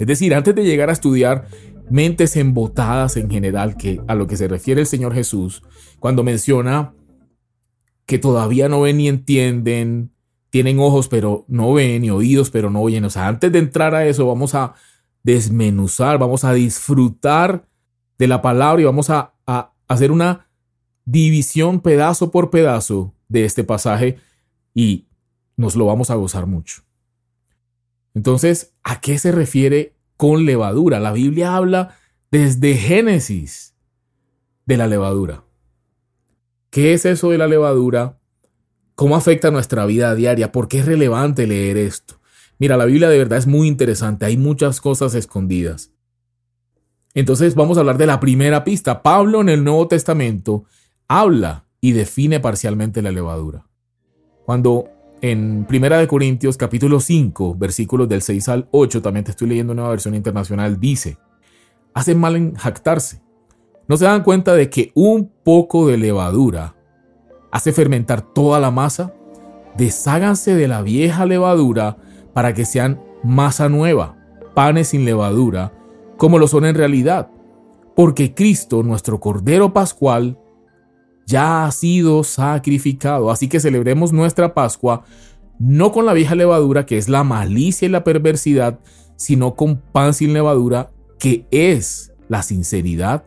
Es 0.04 0.08
decir, 0.08 0.36
antes 0.36 0.54
de 0.54 0.66
llegar 0.66 0.90
a 0.90 0.94
estudiar 0.94 1.48
mentes 1.90 2.36
embotadas 2.36 3.16
en 3.16 3.30
general, 3.30 3.78
que 3.78 4.02
a 4.06 4.16
lo 4.16 4.28
que 4.28 4.36
se 4.36 4.50
refiere 4.50 4.82
el 4.82 4.88
Señor 4.88 5.14
Jesús, 5.14 5.64
cuando 6.00 6.24
menciona 6.24 6.94
que 8.06 8.20
todavía 8.20 8.68
no 8.68 8.82
ven 8.82 8.98
ni 8.98 9.08
entienden, 9.08 10.12
tienen 10.50 10.78
ojos 10.80 11.08
pero 11.08 11.46
no 11.48 11.72
ven 11.72 12.04
y 12.04 12.10
oídos 12.10 12.50
pero 12.50 12.70
no 12.70 12.82
oyen. 12.82 13.06
O 13.06 13.10
sea, 13.10 13.30
antes 13.30 13.50
de 13.50 13.60
entrar 13.60 13.96
a 13.96 14.06
eso 14.06 14.28
vamos 14.28 14.56
a 14.56 14.74
desmenuzar, 15.24 16.18
vamos 16.18 16.44
a 16.44 16.52
disfrutar 16.52 17.66
de 18.18 18.28
la 18.28 18.42
palabra 18.42 18.82
y 18.82 18.86
vamos 18.86 19.10
a, 19.10 19.36
a 19.48 19.72
hacer 19.88 20.12
una 20.12 20.50
división 21.06 21.80
pedazo 21.80 22.30
por 22.30 22.50
pedazo 22.50 23.14
de 23.30 23.46
este 23.46 23.64
pasaje 23.64 24.18
y 24.74 25.08
nos 25.56 25.78
lo 25.78 25.86
vamos 25.86 26.10
a 26.10 26.16
gozar 26.16 26.46
mucho. 26.46 26.84
Entonces, 28.14 28.74
¿a 28.84 29.02
qué 29.02 29.18
se 29.18 29.32
refiere 29.32 29.96
con 30.18 30.46
levadura? 30.46 31.00
La 31.00 31.12
Biblia 31.12 31.56
habla 31.56 31.98
desde 32.32 32.76
Génesis 32.76 33.76
de 34.66 34.78
la 34.78 34.88
levadura. 34.88 35.44
¿Qué 36.70 36.94
es 36.94 37.06
eso 37.06 37.30
de 37.30 37.38
la 37.38 37.48
levadura? 37.48 38.20
¿Cómo 38.96 39.16
afecta 39.16 39.52
nuestra 39.52 39.86
vida 39.86 40.16
diaria? 40.16 40.52
¿Por 40.52 40.68
qué 40.68 40.80
es 40.80 40.86
relevante 40.86 41.48
leer 41.48 41.78
esto? 41.78 42.20
Mira, 42.60 42.78
la 42.78 42.86
Biblia 42.86 43.10
de 43.10 43.18
verdad 43.18 43.40
es 43.40 43.48
muy 43.48 43.68
interesante, 43.68 44.26
hay 44.26 44.38
muchas 44.38 44.80
cosas 44.80 45.16
escondidas. 45.16 45.92
Entonces 47.14 47.56
vamos 47.56 47.78
a 47.78 47.82
hablar 47.82 47.98
de 47.98 48.08
la 48.08 48.20
primera 48.20 48.64
pista. 48.64 49.04
Pablo 49.04 49.42
en 49.42 49.50
el 49.50 49.64
Nuevo 49.64 49.88
Testamento 49.88 50.66
habla 51.08 51.66
y 51.80 51.92
define 51.92 52.40
parcialmente 52.40 53.02
la 53.02 53.12
levadura. 53.12 53.68
Cuando 54.46 54.90
en 55.24 55.64
Primera 55.64 56.00
de 56.00 56.06
Corintios 56.06 56.58
capítulo 56.58 57.00
5, 57.00 57.56
versículos 57.56 58.10
del 58.10 58.22
6 58.22 58.50
al 58.50 58.68
8, 58.72 59.02
también 59.02 59.24
te 59.24 59.32
estoy 59.32 59.48
leyendo 59.48 59.72
una 59.72 59.88
versión 59.88 60.16
internacional, 60.16 60.82
dice, 60.82 61.18
hacen 61.94 62.20
mal 62.20 62.36
en 62.36 62.56
jactarse. 62.56 63.22
¿No 63.88 63.96
se 63.96 64.04
dan 64.04 64.24
cuenta 64.24 64.54
de 64.54 64.70
que 64.70 64.92
un 64.96 65.32
poco 65.46 65.88
de 65.88 65.98
levadura 65.98 66.76
hace 67.54 67.72
fermentar 67.72 68.22
toda 68.22 68.60
la 68.60 68.70
masa? 68.70 69.14
Desháganse 69.78 70.56
de 70.56 70.68
la 70.68 70.82
vieja 70.82 71.26
levadura 71.26 71.96
para 72.34 72.54
que 72.54 72.66
sean 72.66 73.02
masa 73.24 73.70
nueva, 73.70 74.18
panes 74.54 74.90
sin 74.90 75.06
levadura, 75.06 75.72
como 76.18 76.38
lo 76.38 76.50
son 76.50 76.66
en 76.66 76.76
realidad. 76.76 77.32
Porque 77.96 78.34
Cristo, 78.34 78.84
nuestro 78.84 79.22
Cordero 79.22 79.72
Pascual, 79.72 80.38
ya 81.26 81.66
ha 81.66 81.72
sido 81.72 82.24
sacrificado. 82.24 83.32
Así 83.32 83.48
que 83.48 83.60
celebremos 83.60 84.12
nuestra 84.12 84.54
Pascua 84.54 85.04
no 85.60 85.92
con 85.92 86.06
la 86.06 86.14
vieja 86.14 86.36
levadura 86.36 86.86
que 86.86 86.98
es 86.98 87.08
la 87.10 87.24
malicia 87.24 87.86
y 87.86 87.90
la 87.90 88.04
perversidad, 88.04 88.80
sino 89.16 89.56
con 89.56 89.78
pan 89.78 90.14
sin 90.14 90.34
levadura 90.34 90.92
que 91.20 91.46
es 91.52 92.12
la 92.28 92.44
sinceridad 92.44 93.24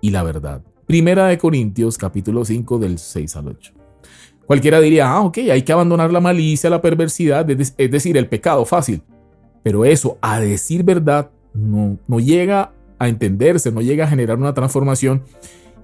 y 0.00 0.10
la 0.10 0.22
verdad. 0.22 0.62
Primera 0.86 1.26
de 1.26 1.38
Corintios 1.38 1.98
capítulo 1.98 2.44
5 2.44 2.78
del 2.78 2.98
6 2.98 3.36
al 3.36 3.48
8. 3.48 3.72
Cualquiera 4.46 4.80
diría, 4.80 5.10
ah, 5.10 5.22
ok, 5.22 5.38
hay 5.50 5.62
que 5.62 5.72
abandonar 5.72 6.12
la 6.12 6.20
malicia, 6.20 6.70
la 6.70 6.80
perversidad, 6.80 7.48
es 7.50 7.76
decir, 7.76 8.16
el 8.16 8.28
pecado 8.28 8.64
fácil. 8.64 9.02
Pero 9.64 9.84
eso, 9.84 10.18
a 10.20 10.38
decir 10.38 10.84
verdad, 10.84 11.30
no, 11.52 11.98
no 12.06 12.20
llega 12.20 12.72
a 12.98 13.08
entenderse, 13.08 13.72
no 13.72 13.80
llega 13.80 14.04
a 14.04 14.08
generar 14.08 14.38
una 14.38 14.54
transformación 14.54 15.24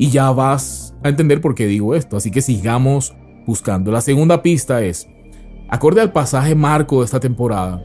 y 0.02 0.10
ya 0.10 0.32
vas 0.32 0.96
a 1.04 1.10
entender 1.10 1.40
por 1.40 1.54
qué 1.54 1.68
digo 1.68 1.94
esto. 1.94 2.16
Así 2.16 2.32
que 2.32 2.42
sigamos 2.42 3.14
buscando. 3.46 3.92
La 3.92 4.00
segunda 4.00 4.42
pista 4.42 4.82
es, 4.82 5.08
acorde 5.68 6.00
al 6.00 6.10
pasaje 6.10 6.56
marco 6.56 6.98
de 6.98 7.04
esta 7.04 7.20
temporada, 7.20 7.80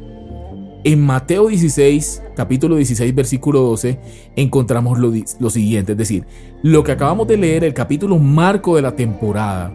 en 0.83 1.05
Mateo 1.05 1.47
16, 1.47 2.23
capítulo 2.35 2.75
16, 2.77 3.13
versículo 3.13 3.61
12, 3.61 3.99
encontramos 4.35 4.97
lo, 4.97 5.49
siguiente, 5.51 5.91
es 5.91 5.97
decir, 5.99 6.25
lo 6.63 6.83
que 6.83 6.93
acabamos 6.93 7.27
de 7.27 7.37
leer, 7.37 7.63
el 7.63 7.75
capítulo 7.75 8.17
marco 8.17 8.75
de 8.75 8.81
la 8.81 8.95
temporada, 8.95 9.71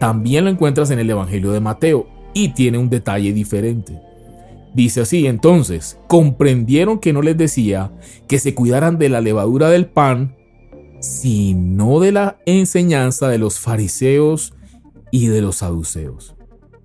también 0.00 0.46
lo 0.46 0.50
encuentras 0.50 0.90
en 0.90 0.98
el 0.98 1.08
Evangelio 1.08 1.52
de 1.52 1.60
Mateo 1.60 2.08
y 2.32 2.54
tiene 2.54 2.76
un 2.76 2.90
detalle 2.90 3.32
diferente. 3.32 4.00
Dice 4.74 5.02
así, 5.02 5.28
entonces, 5.28 5.96
comprendieron 6.08 6.98
que 6.98 7.12
no 7.12 7.22
les 7.22 7.36
decía 7.36 7.92
que 8.26 8.40
se 8.40 8.52
cuidaran 8.52 8.98
de 8.98 9.10
la 9.10 9.20
levadura 9.20 9.68
del 9.68 9.86
pan, 9.86 10.34
sino 11.04 12.00
de 12.00 12.12
la 12.12 12.38
enseñanza 12.46 13.28
de 13.28 13.36
los 13.36 13.60
fariseos 13.60 14.54
y 15.10 15.26
de 15.26 15.42
los 15.42 15.56
saduceos. 15.56 16.34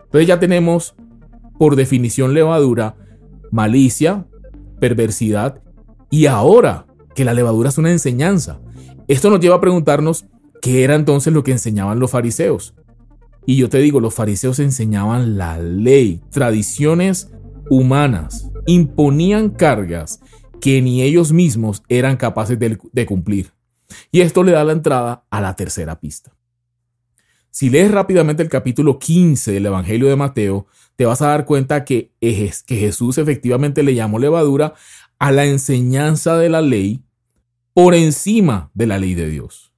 Entonces 0.03 0.27
ya 0.27 0.41
tenemos, 0.41 0.93
por 1.57 1.77
definición, 1.77 2.33
levadura, 2.33 2.97
malicia, 3.49 4.27
perversidad 4.81 5.61
y 6.09 6.25
ahora 6.25 6.85
que 7.15 7.23
la 7.23 7.33
levadura 7.33 7.69
es 7.69 7.77
una 7.77 7.91
enseñanza. 7.91 8.59
Esto 9.07 9.29
nos 9.29 9.39
lleva 9.39 9.55
a 9.55 9.61
preguntarnos 9.61 10.25
qué 10.61 10.83
era 10.83 10.95
entonces 10.95 11.31
lo 11.31 11.43
que 11.43 11.53
enseñaban 11.53 11.99
los 11.99 12.11
fariseos. 12.11 12.75
Y 13.45 13.55
yo 13.55 13.69
te 13.69 13.77
digo, 13.77 14.01
los 14.01 14.15
fariseos 14.15 14.59
enseñaban 14.59 15.37
la 15.37 15.57
ley, 15.59 16.21
tradiciones 16.29 17.31
humanas, 17.69 18.51
imponían 18.67 19.49
cargas 19.49 20.19
que 20.59 20.81
ni 20.81 21.03
ellos 21.03 21.31
mismos 21.31 21.83
eran 21.87 22.17
capaces 22.17 22.59
de, 22.59 22.77
de 22.91 23.05
cumplir. 23.05 23.53
Y 24.11 24.21
esto 24.21 24.43
le 24.43 24.51
da 24.51 24.63
la 24.63 24.73
entrada 24.73 25.25
a 25.29 25.41
la 25.41 25.55
tercera 25.55 25.99
pista. 25.99 26.31
Si 27.51 27.69
lees 27.69 27.91
rápidamente 27.91 28.43
el 28.43 28.49
capítulo 28.49 28.99
15 28.99 29.51
del 29.51 29.65
Evangelio 29.65 30.07
de 30.07 30.15
Mateo, 30.15 30.67
te 30.95 31.05
vas 31.05 31.21
a 31.21 31.29
dar 31.29 31.45
cuenta 31.45 31.83
que, 31.83 32.13
Jesús 32.67 33.17
efectivamente 33.17 33.83
le 33.83 33.95
llamó 33.95 34.19
levadura 34.19 34.75
a 35.17 35.31
la 35.31 35.45
enseñanza 35.45 36.37
de 36.37 36.49
la 36.49 36.61
ley 36.61 37.03
por 37.73 37.95
encima 37.95 38.69
de 38.73 38.87
la 38.87 38.99
ley 38.99 39.15
de 39.15 39.29
Dios. 39.29 39.73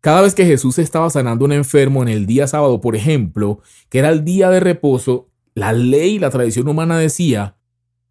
Cada 0.00 0.22
vez 0.22 0.34
que 0.34 0.46
Jesús 0.46 0.78
estaba 0.78 1.10
sanando 1.10 1.44
a 1.44 1.46
un 1.46 1.52
enfermo 1.52 2.02
en 2.02 2.08
el 2.08 2.26
día 2.26 2.46
sábado, 2.46 2.80
por 2.80 2.94
ejemplo, 2.94 3.60
que 3.88 3.98
era 3.98 4.08
el 4.10 4.24
día 4.24 4.50
de 4.50 4.60
reposo, 4.60 5.30
la 5.54 5.72
ley 5.72 6.18
la 6.18 6.30
tradición 6.30 6.68
humana 6.68 6.98
decía 6.98 7.56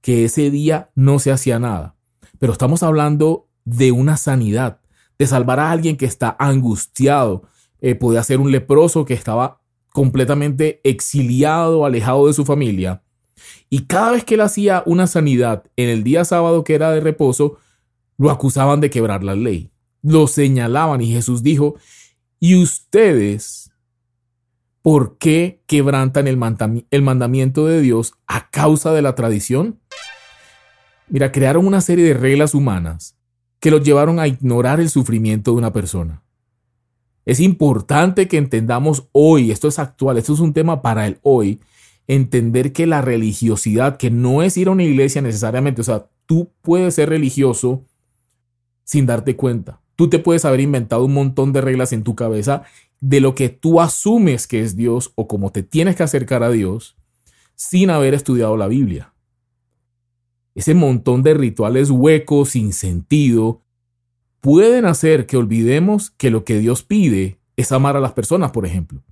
que 0.02 0.26
ese 0.26 0.52
día 0.52 0.92
no 0.94 1.20
se 1.20 1.32
hacía 1.32 1.58
nada. 1.58 1.96
Pero 2.38 2.52
estamos 2.52 2.84
hablando 2.84 3.48
de 3.64 3.92
una 3.92 4.18
sanidad, 4.18 4.82
de 5.18 5.28
salvar 5.28 5.60
a 5.60 5.72
alguien 5.72 5.98
que 5.98 6.06
está 6.06 6.36
angustiado. 6.40 7.44
Eh, 7.82 7.96
podía 7.96 8.24
ser 8.24 8.40
un 8.40 8.52
leproso 8.52 9.06
que 9.06 9.14
estaba 9.14 9.62
completamente 9.94 10.82
exiliado, 10.84 11.86
alejado 11.86 12.28
de 12.28 12.34
su 12.34 12.46
familia. 12.46 13.02
Y 13.70 13.86
cada 13.86 14.12
vez 14.12 14.24
que 14.24 14.36
él 14.36 14.42
hacía 14.42 14.84
una 14.86 15.08
sanidad 15.08 15.64
en 15.76 15.90
el 15.90 16.04
día 16.04 16.26
sábado 16.26 16.64
que 16.64 16.76
era 16.76 16.92
de 16.92 17.00
reposo, 17.00 17.58
lo 18.18 18.30
acusaban 18.30 18.82
de 18.82 18.90
quebrar 18.90 19.24
la 19.24 19.36
ley. 19.36 19.72
lo 20.02 20.28
señalaban 20.28 21.02
y 21.02 21.12
Jesús 21.12 21.42
dijo, 21.42 21.76
¿y 22.40 22.62
ustedes 22.62 23.72
por 24.84 25.18
qué 25.18 25.64
quebrantan 25.66 26.28
el, 26.28 26.38
el 26.92 27.02
mandamiento 27.02 27.66
de 27.66 27.82
Dios 27.82 28.14
a 28.28 28.52
causa 28.52 28.94
de 28.94 29.02
la 29.02 29.16
tradición? 29.16 29.80
Mira, 31.08 31.32
crearon 31.32 31.66
una 31.66 31.82
serie 31.82 32.06
de 32.06 32.14
reglas 32.14 32.54
humanas 32.54 33.16
que 33.60 33.72
los 33.72 33.84
llevaron 33.84 34.20
a 34.20 34.28
ignorar 34.28 34.80
el 34.80 34.90
sufrimiento 34.90 35.52
de 35.52 35.58
una 35.58 35.74
persona. 35.74 36.22
Es 37.26 37.40
importante 37.40 38.28
que 38.28 38.38
entendamos 38.38 39.08
hoy, 39.12 39.52
esto 39.52 39.68
es 39.68 39.80
actual, 39.80 40.18
esto 40.18 40.34
es 40.34 40.40
un 40.40 40.54
tema 40.54 40.82
para 40.82 41.08
el 41.08 41.18
hoy, 41.24 41.60
entender 42.08 42.72
que 42.72 42.86
la 42.86 43.02
religiosidad, 43.02 43.98
que 43.98 44.12
no 44.12 44.44
es 44.44 44.58
ir 44.58 44.68
a 44.68 44.72
una 44.72 44.84
iglesia 44.84 45.22
necesariamente, 45.22 45.82
o 45.82 45.84
sea, 45.84 46.08
tú 46.28 46.52
puedes 46.62 46.94
ser 46.94 47.10
religioso 47.10 47.84
sin 48.84 49.08
darte 49.08 49.36
cuenta. 49.36 49.82
Tú 49.96 50.10
te 50.10 50.20
puedes 50.20 50.46
haber 50.46 50.60
inventado 50.60 51.06
un 51.06 51.14
montón 51.14 51.52
de 51.52 51.62
reglas 51.62 51.94
en 51.94 52.04
tu 52.04 52.16
cabeza 52.16 52.64
de 53.00 53.22
lo 53.22 53.34
que 53.34 53.50
tú 53.50 53.82
asumes 53.82 54.46
que 54.46 54.62
es 54.62 54.76
Dios 54.76 55.12
o 55.16 55.28
cómo 55.28 55.52
te 55.52 55.64
tienes 55.64 55.96
que 55.96 56.04
acercar 56.04 56.44
a 56.44 56.52
Dios 56.52 56.96
sin 57.56 57.90
haber 57.90 58.14
estudiado 58.14 58.58
la 58.58 58.68
Biblia. 58.68 59.15
Ese 60.56 60.74
montón 60.74 61.22
de 61.22 61.34
rituales 61.34 61.92
huecos, 61.92 62.52
sin 62.52 62.72
sentido, 62.74 63.62
pueden 64.40 64.86
hacer 64.86 65.26
que 65.26 65.38
olvidemos 65.38 66.12
que 66.12 66.32
lo 66.32 66.46
que 66.46 66.60
Dios 66.60 66.84
pide 66.84 67.40
es 67.58 67.72
amar 67.72 67.98
a 67.98 68.00
las 68.00 68.14
personas, 68.14 68.52
por 68.52 68.66
ejemplo. 68.66 69.04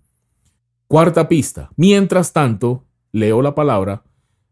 Cuarta 0.88 1.28
pista. 1.28 1.70
Mientras 1.76 2.34
tanto, 2.34 2.86
leo 3.12 3.42
la 3.42 3.56
palabra, 3.56 4.04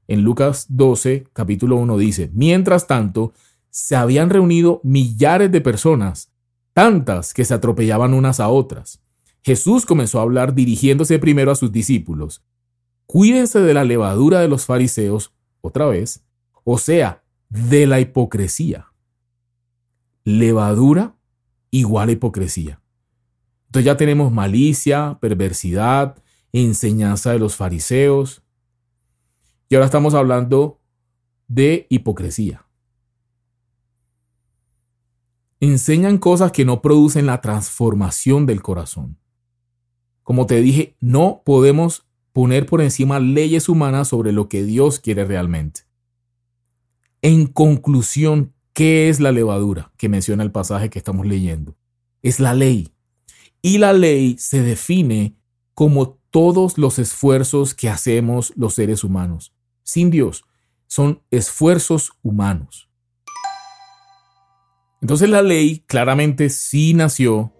en 0.08 0.24
Lucas 0.24 0.66
12, 0.70 1.28
capítulo 1.32 1.78
1 1.78 1.98
dice, 1.98 2.30
mientras 2.34 2.88
tanto, 2.88 3.32
se 3.70 3.96
habían 3.96 4.30
reunido 4.30 4.82
millares 4.84 5.52
de 5.52 5.62
personas, 5.62 6.32
tantas 6.74 7.34
que 7.34 7.46
se 7.46 7.54
atropellaban 7.54 8.14
unas 8.14 8.42
a 8.42 8.50
otras. 8.50 9.02
Jesús 9.44 9.86
comenzó 9.86 10.20
a 10.20 10.24
hablar 10.24 10.54
dirigiéndose 10.54 11.18
primero 11.20 11.52
a 11.52 11.56
sus 11.56 11.72
discípulos. 11.72 12.44
Cuídense 13.06 13.60
de 13.60 13.74
la 13.74 13.86
levadura 13.86 14.42
de 14.42 14.50
los 14.50 14.66
fariseos, 14.66 15.32
otra 15.62 15.86
vez, 15.86 16.24
o 16.64 16.78
sea, 16.78 17.24
de 17.50 17.88
la 17.88 18.00
hipocresía. 18.00 18.88
Levadura 20.24 21.16
igual 21.72 22.10
a 22.10 22.12
hipocresía. 22.12 22.82
Entonces 23.68 23.86
ya 23.86 23.98
tenemos 23.98 24.32
malicia, 24.32 25.18
perversidad, 25.22 26.22
enseñanza 26.52 27.32
de 27.32 27.40
los 27.40 27.56
fariseos. 27.56 28.44
Y 29.70 29.76
ahora 29.76 29.86
estamos 29.86 30.14
hablando 30.14 30.82
de 31.48 31.88
hipocresía. 31.90 32.66
Enseñan 35.60 36.18
cosas 36.18 36.52
que 36.52 36.66
no 36.66 36.82
producen 36.82 37.26
la 37.26 37.40
transformación 37.40 38.46
del 38.46 38.62
corazón. 38.62 39.18
Como 40.24 40.46
te 40.46 40.62
dije, 40.62 40.96
no 41.00 41.42
podemos 41.46 42.08
poner 42.34 42.66
por 42.66 42.82
encima 42.82 43.20
leyes 43.20 43.70
humanas 43.70 44.08
sobre 44.10 44.32
lo 44.32 44.50
que 44.50 44.64
Dios 44.64 45.00
quiere 45.00 45.24
realmente. 45.26 45.82
En 47.22 47.46
conclusión, 47.46 48.54
¿qué 48.74 49.10
es 49.10 49.20
la 49.20 49.32
levadura 49.32 49.92
que 49.98 50.10
menciona 50.10 50.44
el 50.44 50.52
pasaje 50.52 50.90
que 50.90 50.98
estamos 50.98 51.28
leyendo? 51.28 51.76
Es 52.24 52.40
la 52.40 52.56
ley. 52.56 52.94
Y 53.62 53.78
la 53.78 53.94
ley 53.94 54.38
se 54.40 54.64
define 54.64 55.36
como 55.76 56.18
todos 56.32 56.80
los 56.80 56.98
esfuerzos 56.98 57.76
que 57.76 57.90
hacemos 57.90 58.54
los 58.56 58.74
seres 58.74 59.04
humanos. 59.04 59.54
Sin 59.84 60.10
Dios, 60.10 60.46
son 60.88 61.22
esfuerzos 61.30 62.12
humanos. 62.24 62.90
Entonces 65.00 65.30
la 65.30 65.44
ley 65.44 65.84
claramente 65.86 66.50
sí 66.50 66.94
nació 66.96 67.54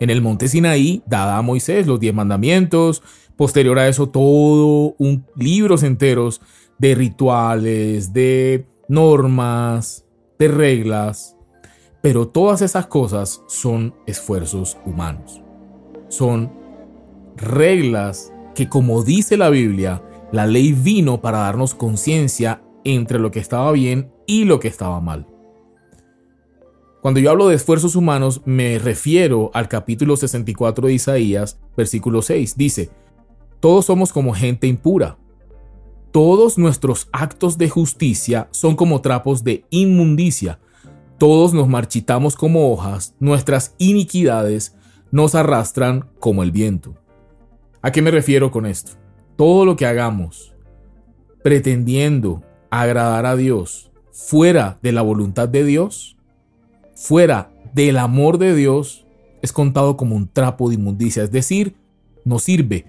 en 0.00 0.08
el 0.08 0.22
monte 0.22 0.48
Sinaí, 0.48 1.02
dada 1.06 1.36
a 1.36 1.42
Moisés 1.42 1.86
los 1.86 2.00
diez 2.00 2.14
mandamientos, 2.14 3.02
posterior 3.36 3.78
a 3.78 3.88
eso 3.88 4.08
todo 4.08 4.94
un 4.98 5.26
libros 5.36 5.82
enteros 5.82 6.40
de 6.78 6.94
rituales, 6.94 8.12
de 8.12 8.66
normas, 8.92 10.04
de 10.38 10.48
reglas, 10.48 11.34
pero 12.02 12.28
todas 12.28 12.60
esas 12.60 12.86
cosas 12.88 13.42
son 13.48 13.94
esfuerzos 14.06 14.76
humanos. 14.84 15.42
Son 16.08 16.52
reglas 17.36 18.34
que 18.54 18.68
como 18.68 19.02
dice 19.02 19.38
la 19.38 19.48
Biblia, 19.48 20.02
la 20.30 20.46
ley 20.46 20.74
vino 20.74 21.22
para 21.22 21.38
darnos 21.38 21.74
conciencia 21.74 22.62
entre 22.84 23.18
lo 23.18 23.30
que 23.30 23.40
estaba 23.40 23.72
bien 23.72 24.12
y 24.26 24.44
lo 24.44 24.60
que 24.60 24.68
estaba 24.68 25.00
mal. 25.00 25.26
Cuando 27.00 27.18
yo 27.18 27.30
hablo 27.30 27.48
de 27.48 27.54
esfuerzos 27.56 27.96
humanos, 27.96 28.42
me 28.44 28.78
refiero 28.78 29.50
al 29.54 29.68
capítulo 29.68 30.16
64 30.16 30.88
de 30.88 30.92
Isaías, 30.92 31.58
versículo 31.78 32.20
6. 32.20 32.58
Dice, 32.58 32.90
todos 33.58 33.86
somos 33.86 34.12
como 34.12 34.34
gente 34.34 34.66
impura. 34.66 35.16
Todos 36.12 36.58
nuestros 36.58 37.08
actos 37.10 37.56
de 37.56 37.70
justicia 37.70 38.48
son 38.50 38.76
como 38.76 39.00
trapos 39.00 39.44
de 39.44 39.64
inmundicia. 39.70 40.58
Todos 41.16 41.54
nos 41.54 41.68
marchitamos 41.68 42.36
como 42.36 42.70
hojas, 42.70 43.14
nuestras 43.18 43.74
iniquidades 43.78 44.76
nos 45.10 45.34
arrastran 45.34 46.10
como 46.20 46.42
el 46.42 46.52
viento. 46.52 46.98
¿A 47.80 47.92
qué 47.92 48.02
me 48.02 48.10
refiero 48.10 48.50
con 48.50 48.66
esto? 48.66 48.92
Todo 49.36 49.64
lo 49.64 49.74
que 49.76 49.86
hagamos 49.86 50.52
pretendiendo 51.42 52.42
agradar 52.70 53.24
a 53.24 53.34
Dios 53.34 53.90
fuera 54.12 54.78
de 54.82 54.92
la 54.92 55.00
voluntad 55.00 55.48
de 55.48 55.64
Dios, 55.64 56.18
fuera 56.94 57.50
del 57.72 57.96
amor 57.96 58.36
de 58.36 58.54
Dios, 58.54 59.06
es 59.40 59.50
contado 59.50 59.96
como 59.96 60.14
un 60.14 60.28
trapo 60.28 60.68
de 60.68 60.74
inmundicia, 60.74 61.22
es 61.22 61.32
decir, 61.32 61.74
no 62.26 62.38
sirve. 62.38 62.84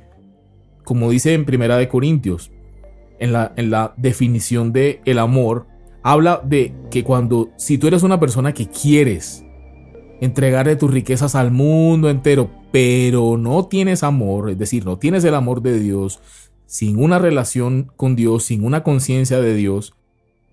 Como 0.83 1.09
dice 1.09 1.33
en 1.33 1.45
Primera 1.45 1.77
de 1.77 1.87
Corintios, 1.87 2.51
en 3.19 3.33
la, 3.33 3.53
en 3.55 3.69
la 3.69 3.93
definición 3.97 4.73
de 4.73 5.01
el 5.05 5.19
amor, 5.19 5.67
habla 6.03 6.41
de 6.43 6.73
que 6.91 7.03
cuando, 7.03 7.49
si 7.57 7.77
tú 7.77 7.87
eres 7.87 8.03
una 8.03 8.19
persona 8.19 8.53
que 8.53 8.67
quieres 8.67 9.43
entregarle 10.21 10.75
tus 10.75 10.91
riquezas 10.91 11.35
al 11.35 11.51
mundo 11.51 12.09
entero, 12.09 12.49
pero 12.71 13.37
no 13.37 13.65
tienes 13.67 14.03
amor, 14.03 14.49
es 14.49 14.57
decir, 14.57 14.85
no 14.85 14.97
tienes 14.97 15.23
el 15.23 15.35
amor 15.35 15.61
de 15.61 15.79
Dios, 15.79 16.19
sin 16.65 16.97
una 16.97 17.19
relación 17.19 17.91
con 17.95 18.15
Dios, 18.15 18.45
sin 18.45 18.65
una 18.65 18.83
conciencia 18.83 19.39
de 19.39 19.53
Dios, 19.53 19.93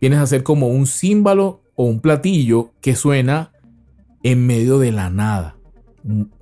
vienes 0.01 0.18
a 0.18 0.27
ser 0.27 0.42
como 0.42 0.68
un 0.68 0.87
símbolo 0.87 1.62
o 1.75 1.85
un 1.85 2.01
platillo 2.01 2.73
que 2.81 2.94
suena 2.94 3.53
en 4.23 4.46
medio 4.46 4.79
de 4.79 4.92
la 4.92 5.09
nada, 5.09 5.57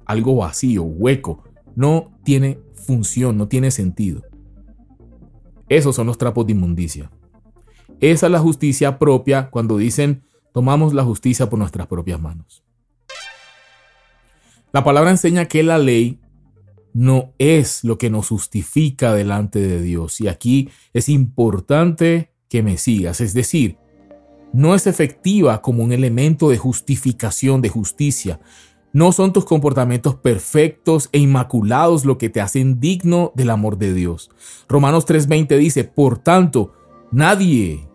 algo 0.04 0.37
vacío, 0.37 0.83
hueco, 0.83 1.44
no 1.76 2.11
tiene 2.24 2.59
función, 2.74 3.37
no 3.37 3.46
tiene 3.46 3.70
sentido. 3.70 4.22
Esos 5.68 5.96
son 5.96 6.07
los 6.07 6.18
trapos 6.18 6.46
de 6.46 6.52
inmundicia. 6.52 7.11
Esa 8.00 8.26
es 8.26 8.33
la 8.33 8.38
justicia 8.38 8.98
propia 8.98 9.50
cuando 9.50 9.76
dicen 9.76 10.22
tomamos 10.52 10.94
la 10.94 11.04
justicia 11.04 11.48
por 11.48 11.59
nuestras 11.59 11.87
propias 11.87 12.20
manos. 12.20 12.64
La 14.72 14.85
palabra 14.85 15.11
enseña 15.11 15.46
que 15.46 15.62
la 15.62 15.78
ley 15.78 16.20
no 16.92 17.33
es 17.38 17.85
lo 17.85 17.98
que 17.98 18.11
nos 18.11 18.28
justifica 18.28 19.14
delante 19.14 19.61
de 19.61 19.81
Dios. 19.81 20.20
Y 20.20 20.28
aquí 20.28 20.68
es 20.92 21.09
importante 21.09 22.33
que 22.48 22.62
me 22.62 22.76
sigas. 22.76 23.20
Es 23.20 23.35
decir, 23.35 23.78
no 24.52 24.74
es 24.74 24.87
efectiva 24.87 25.62
como 25.62 25.85
un 25.85 25.92
elemento 25.92 26.48
de 26.50 26.59
justificación, 26.59 27.61
de 27.62 27.68
justicia. 27.68 28.40
No 28.92 29.12
son 29.12 29.33
tus 29.33 29.44
comportamientos 29.44 30.14
perfectos 30.16 31.09
e 31.12 31.18
inmaculados 31.18 32.05
lo 32.05 32.16
que 32.18 32.31
te 32.31 32.40
hacen 32.40 32.81
digno 32.81 33.33
del 33.35 33.51
amor 33.51 33.79
de 33.79 33.92
Dios. 33.92 34.31
Romanos 34.68 35.07
3:20 35.07 35.59
dice, 35.59 35.85
por 35.85 36.18
tanto, 36.18 36.72
nadie, 37.12 37.88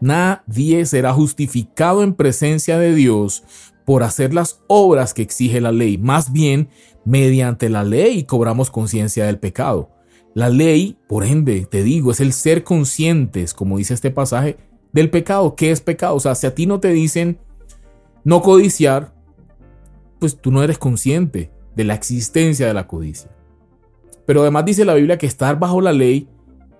nadie 0.00 0.84
será 0.86 1.12
justificado 1.12 2.02
en 2.02 2.14
presencia 2.14 2.78
de 2.78 2.94
Dios 2.94 3.44
por 3.84 4.02
hacer 4.02 4.34
las 4.34 4.60
obras 4.66 5.14
que 5.14 5.22
exige 5.22 5.60
la 5.60 5.72
ley. 5.72 5.98
Más 5.98 6.32
bien, 6.32 6.68
mediante 7.04 7.68
la 7.68 7.84
ley 7.84 8.24
cobramos 8.24 8.70
conciencia 8.70 9.26
del 9.26 9.38
pecado. 9.38 9.90
La 10.34 10.48
ley, 10.48 10.96
por 11.08 11.24
ende, 11.24 11.66
te 11.66 11.82
digo, 11.82 12.12
es 12.12 12.20
el 12.20 12.32
ser 12.32 12.62
conscientes, 12.62 13.52
como 13.52 13.78
dice 13.78 13.94
este 13.94 14.10
pasaje, 14.10 14.58
del 14.92 15.10
pecado. 15.10 15.56
¿Qué 15.56 15.70
es 15.70 15.80
pecado? 15.80 16.14
O 16.14 16.20
sea, 16.20 16.34
si 16.34 16.46
a 16.46 16.54
ti 16.54 16.66
no 16.66 16.78
te 16.80 16.88
dicen 16.88 17.38
no 18.22 18.42
codiciar, 18.42 19.12
pues 20.20 20.40
tú 20.40 20.52
no 20.52 20.62
eres 20.62 20.78
consciente 20.78 21.50
de 21.74 21.84
la 21.84 21.94
existencia 21.94 22.66
de 22.66 22.74
la 22.74 22.86
codicia. 22.86 23.30
Pero 24.26 24.42
además 24.42 24.64
dice 24.64 24.84
la 24.84 24.94
Biblia 24.94 25.18
que 25.18 25.26
estar 25.26 25.58
bajo 25.58 25.80
la 25.80 25.92
ley 25.92 26.28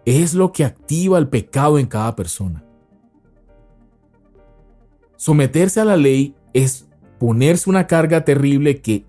es 0.05 0.35
lo 0.35 0.53
que 0.53 0.65
activa 0.65 1.19
el 1.19 1.29
pecado 1.29 1.79
en 1.79 1.87
cada 1.87 2.15
persona. 2.15 2.65
Someterse 5.17 5.81
a 5.81 5.85
la 5.85 5.97
ley 5.97 6.35
es 6.55 6.87
ponerse 7.19 7.69
una 7.69 7.87
carga 7.87 8.25
terrible 8.25 8.81
que 8.81 9.05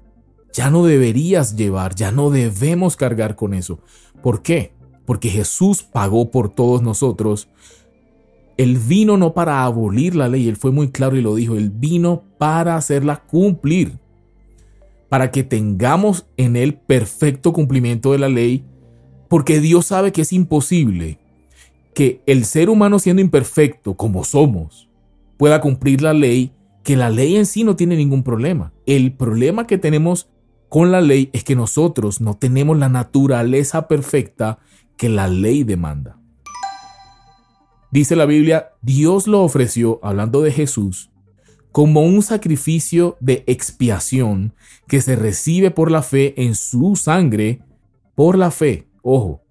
ya 0.53 0.69
no 0.69 0.83
deberías 0.83 1.55
llevar, 1.55 1.95
ya 1.95 2.11
no 2.11 2.29
debemos 2.29 2.97
cargar 2.97 3.35
con 3.35 3.53
eso. 3.53 3.79
¿Por 4.21 4.41
qué? 4.41 4.73
Porque 5.05 5.29
Jesús 5.29 5.83
pagó 5.83 6.29
por 6.31 6.49
todos 6.49 6.81
nosotros 6.81 7.47
Él 8.57 8.77
vino 8.77 9.17
no 9.17 9.33
para 9.33 9.63
abolir 9.63 10.15
la 10.15 10.27
ley, 10.27 10.47
Él 10.47 10.57
fue 10.57 10.71
muy 10.71 10.91
claro 10.91 11.15
y 11.15 11.21
lo 11.21 11.35
dijo, 11.35 11.55
Él 11.55 11.69
vino 11.69 12.23
para 12.37 12.75
hacerla 12.75 13.23
cumplir, 13.23 14.00
para 15.11 15.29
que 15.29 15.43
tengamos 15.43 16.25
en 16.37 16.55
Él 16.55 16.75
perfecto 16.75 17.51
cumplimiento 17.51 18.13
de 18.13 18.17
la 18.17 18.29
ley, 18.29 18.63
porque 19.27 19.59
Dios 19.59 19.87
sabe 19.87 20.13
que 20.13 20.21
es 20.21 20.31
imposible 20.31 21.19
que 21.93 22.21
el 22.27 22.45
ser 22.45 22.69
humano 22.69 22.97
siendo 22.97 23.21
imperfecto 23.21 23.95
como 23.95 24.23
somos 24.23 24.87
pueda 25.35 25.59
cumplir 25.59 26.01
la 26.01 26.13
ley, 26.13 26.53
que 26.85 26.95
la 26.95 27.09
ley 27.09 27.35
en 27.35 27.45
sí 27.45 27.65
no 27.65 27.75
tiene 27.75 27.97
ningún 27.97 28.23
problema. 28.23 28.71
El 28.85 29.11
problema 29.11 29.67
que 29.67 29.77
tenemos 29.77 30.29
con 30.69 30.93
la 30.93 31.01
ley 31.01 31.29
es 31.33 31.43
que 31.43 31.57
nosotros 31.57 32.21
no 32.21 32.35
tenemos 32.35 32.77
la 32.77 32.87
naturaleza 32.87 33.89
perfecta 33.89 34.59
que 34.95 35.09
la 35.09 35.27
ley 35.27 35.65
demanda. 35.65 36.21
Dice 37.91 38.15
la 38.15 38.25
Biblia, 38.25 38.69
Dios 38.81 39.27
lo 39.27 39.41
ofreció, 39.41 39.99
hablando 40.03 40.41
de 40.41 40.53
Jesús, 40.53 41.10
como 41.71 42.01
un 42.01 42.21
sacrificio 42.21 43.17
de 43.19 43.43
expiación 43.47 44.53
que 44.87 45.01
se 45.01 45.15
recibe 45.15 45.71
por 45.71 45.89
la 45.89 46.01
fe 46.01 46.33
en 46.43 46.55
su 46.55 46.95
sangre, 46.95 47.61
por 48.15 48.37
la 48.37 48.51
fe, 48.51 48.87
ojo, 49.01 49.41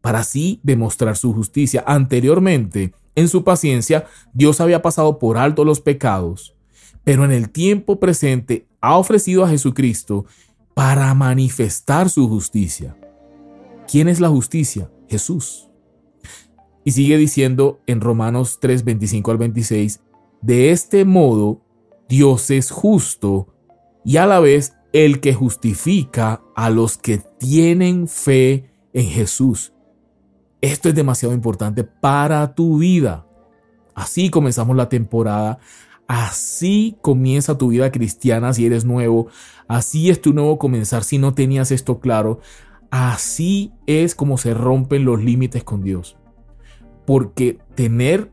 para 0.00 0.20
así 0.20 0.60
demostrar 0.62 1.16
su 1.16 1.32
justicia. 1.32 1.84
Anteriormente, 1.86 2.92
en 3.14 3.28
su 3.28 3.44
paciencia, 3.44 4.06
Dios 4.32 4.60
había 4.60 4.82
pasado 4.82 5.18
por 5.18 5.38
alto 5.38 5.64
los 5.64 5.80
pecados, 5.80 6.56
pero 7.04 7.24
en 7.24 7.32
el 7.32 7.50
tiempo 7.50 8.00
presente 8.00 8.66
ha 8.80 8.96
ofrecido 8.96 9.44
a 9.44 9.48
Jesucristo 9.48 10.26
para 10.74 11.12
manifestar 11.14 12.08
su 12.10 12.28
justicia. 12.28 12.96
¿Quién 13.90 14.08
es 14.08 14.20
la 14.20 14.28
justicia? 14.28 14.90
Jesús. 15.08 15.68
Y 16.84 16.92
sigue 16.92 17.18
diciendo 17.18 17.80
en 17.86 18.00
Romanos 18.00 18.58
3, 18.60 18.84
25 18.84 19.30
al 19.30 19.38
26, 19.38 20.00
de 20.42 20.70
este 20.70 21.04
modo 21.04 21.62
Dios 22.08 22.50
es 22.50 22.70
justo 22.70 23.54
y 24.04 24.16
a 24.16 24.26
la 24.26 24.40
vez 24.40 24.74
el 24.92 25.20
que 25.20 25.34
justifica 25.34 26.42
a 26.56 26.70
los 26.70 26.98
que 26.98 27.18
tienen 27.38 28.08
fe 28.08 28.70
en 28.92 29.06
Jesús. 29.06 29.72
Esto 30.60 30.88
es 30.88 30.94
demasiado 30.94 31.34
importante 31.34 31.84
para 31.84 32.54
tu 32.54 32.78
vida. 32.78 33.26
Así 33.94 34.30
comenzamos 34.30 34.76
la 34.76 34.88
temporada. 34.88 35.58
Así 36.06 36.96
comienza 37.02 37.56
tu 37.56 37.68
vida 37.68 37.92
cristiana 37.92 38.52
si 38.52 38.66
eres 38.66 38.84
nuevo. 38.84 39.28
Así 39.68 40.10
es 40.10 40.20
tu 40.20 40.32
nuevo 40.34 40.58
comenzar 40.58 41.04
si 41.04 41.18
no 41.18 41.34
tenías 41.34 41.70
esto 41.70 42.00
claro. 42.00 42.40
Así 42.90 43.72
es 43.86 44.16
como 44.16 44.36
se 44.36 44.52
rompen 44.52 45.04
los 45.04 45.22
límites 45.22 45.62
con 45.62 45.82
Dios. 45.82 46.16
Porque 47.06 47.58
tener 47.76 48.32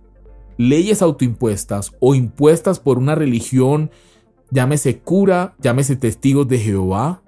leyes 0.57 1.01
autoimpuestas 1.01 1.93
o 1.99 2.15
impuestas 2.15 2.79
por 2.79 2.97
una 2.97 3.15
religión, 3.15 3.91
llámese 4.51 4.99
cura, 4.99 5.55
llámese 5.59 5.95
testigos 5.95 6.47
de 6.47 6.59
Jehová, 6.59 7.21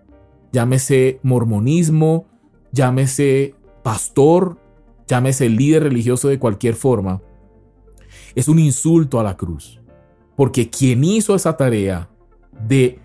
llámese 0.51 1.19
mormonismo, 1.23 2.25
llámese 2.71 3.55
pastor, 3.83 4.59
llámese 5.07 5.49
líder 5.49 5.83
religioso 5.83 6.27
de 6.27 6.39
cualquier 6.39 6.75
forma, 6.75 7.21
es 8.35 8.47
un 8.47 8.59
insulto 8.59 9.19
a 9.19 9.23
la 9.23 9.37
cruz. 9.37 9.79
Porque 10.35 10.69
quien 10.69 11.03
hizo 11.03 11.35
esa 11.35 11.57
tarea 11.57 12.09
de 12.67 12.99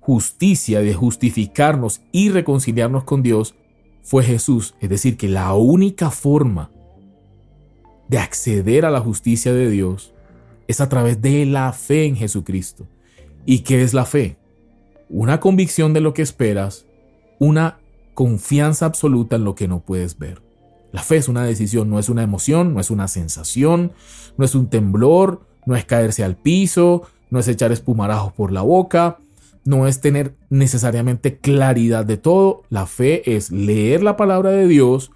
justicia, 0.00 0.80
de 0.80 0.94
justificarnos 0.94 2.02
y 2.10 2.30
reconciliarnos 2.30 3.04
con 3.04 3.22
Dios, 3.22 3.54
fue 4.02 4.24
Jesús. 4.24 4.74
Es 4.80 4.88
decir, 4.88 5.16
que 5.16 5.28
la 5.28 5.54
única 5.54 6.10
forma 6.10 6.71
de 8.12 8.18
acceder 8.18 8.84
a 8.84 8.90
la 8.90 9.00
justicia 9.00 9.54
de 9.54 9.70
Dios 9.70 10.12
es 10.68 10.82
a 10.82 10.90
través 10.90 11.22
de 11.22 11.46
la 11.46 11.72
fe 11.72 12.04
en 12.04 12.14
Jesucristo. 12.14 12.86
¿Y 13.46 13.60
qué 13.60 13.82
es 13.82 13.94
la 13.94 14.04
fe? 14.04 14.36
Una 15.08 15.40
convicción 15.40 15.94
de 15.94 16.02
lo 16.02 16.12
que 16.12 16.20
esperas, 16.20 16.84
una 17.38 17.78
confianza 18.12 18.84
absoluta 18.84 19.36
en 19.36 19.44
lo 19.44 19.54
que 19.54 19.66
no 19.66 19.80
puedes 19.80 20.18
ver. 20.18 20.42
La 20.92 21.02
fe 21.02 21.16
es 21.16 21.28
una 21.28 21.42
decisión, 21.46 21.88
no 21.88 21.98
es 21.98 22.10
una 22.10 22.22
emoción, 22.22 22.74
no 22.74 22.80
es 22.80 22.90
una 22.90 23.08
sensación, 23.08 23.92
no 24.36 24.44
es 24.44 24.54
un 24.54 24.68
temblor, 24.68 25.46
no 25.64 25.74
es 25.74 25.86
caerse 25.86 26.22
al 26.22 26.36
piso, 26.36 27.04
no 27.30 27.38
es 27.38 27.48
echar 27.48 27.72
espumarajos 27.72 28.34
por 28.34 28.52
la 28.52 28.60
boca, 28.60 29.20
no 29.64 29.86
es 29.86 30.02
tener 30.02 30.34
necesariamente 30.50 31.38
claridad 31.38 32.04
de 32.04 32.18
todo. 32.18 32.64
La 32.68 32.84
fe 32.84 33.36
es 33.36 33.50
leer 33.50 34.02
la 34.02 34.18
palabra 34.18 34.50
de 34.50 34.68
Dios, 34.68 35.12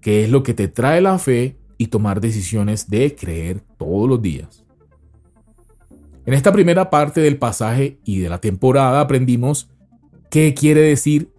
que 0.00 0.24
es 0.24 0.30
lo 0.30 0.42
que 0.42 0.54
te 0.54 0.68
trae 0.68 1.02
la 1.02 1.18
fe, 1.18 1.59
y 1.80 1.86
tomar 1.86 2.20
decisiones 2.20 2.90
de 2.90 3.16
creer 3.16 3.62
todos 3.78 4.06
los 4.06 4.20
días. 4.20 4.66
En 6.26 6.34
esta 6.34 6.52
primera 6.52 6.90
parte 6.90 7.22
del 7.22 7.38
pasaje 7.38 7.98
y 8.04 8.18
de 8.18 8.28
la 8.28 8.38
temporada 8.38 9.00
aprendimos 9.00 9.70
qué 10.30 10.52
quiere 10.52 10.82
decir 10.82 11.30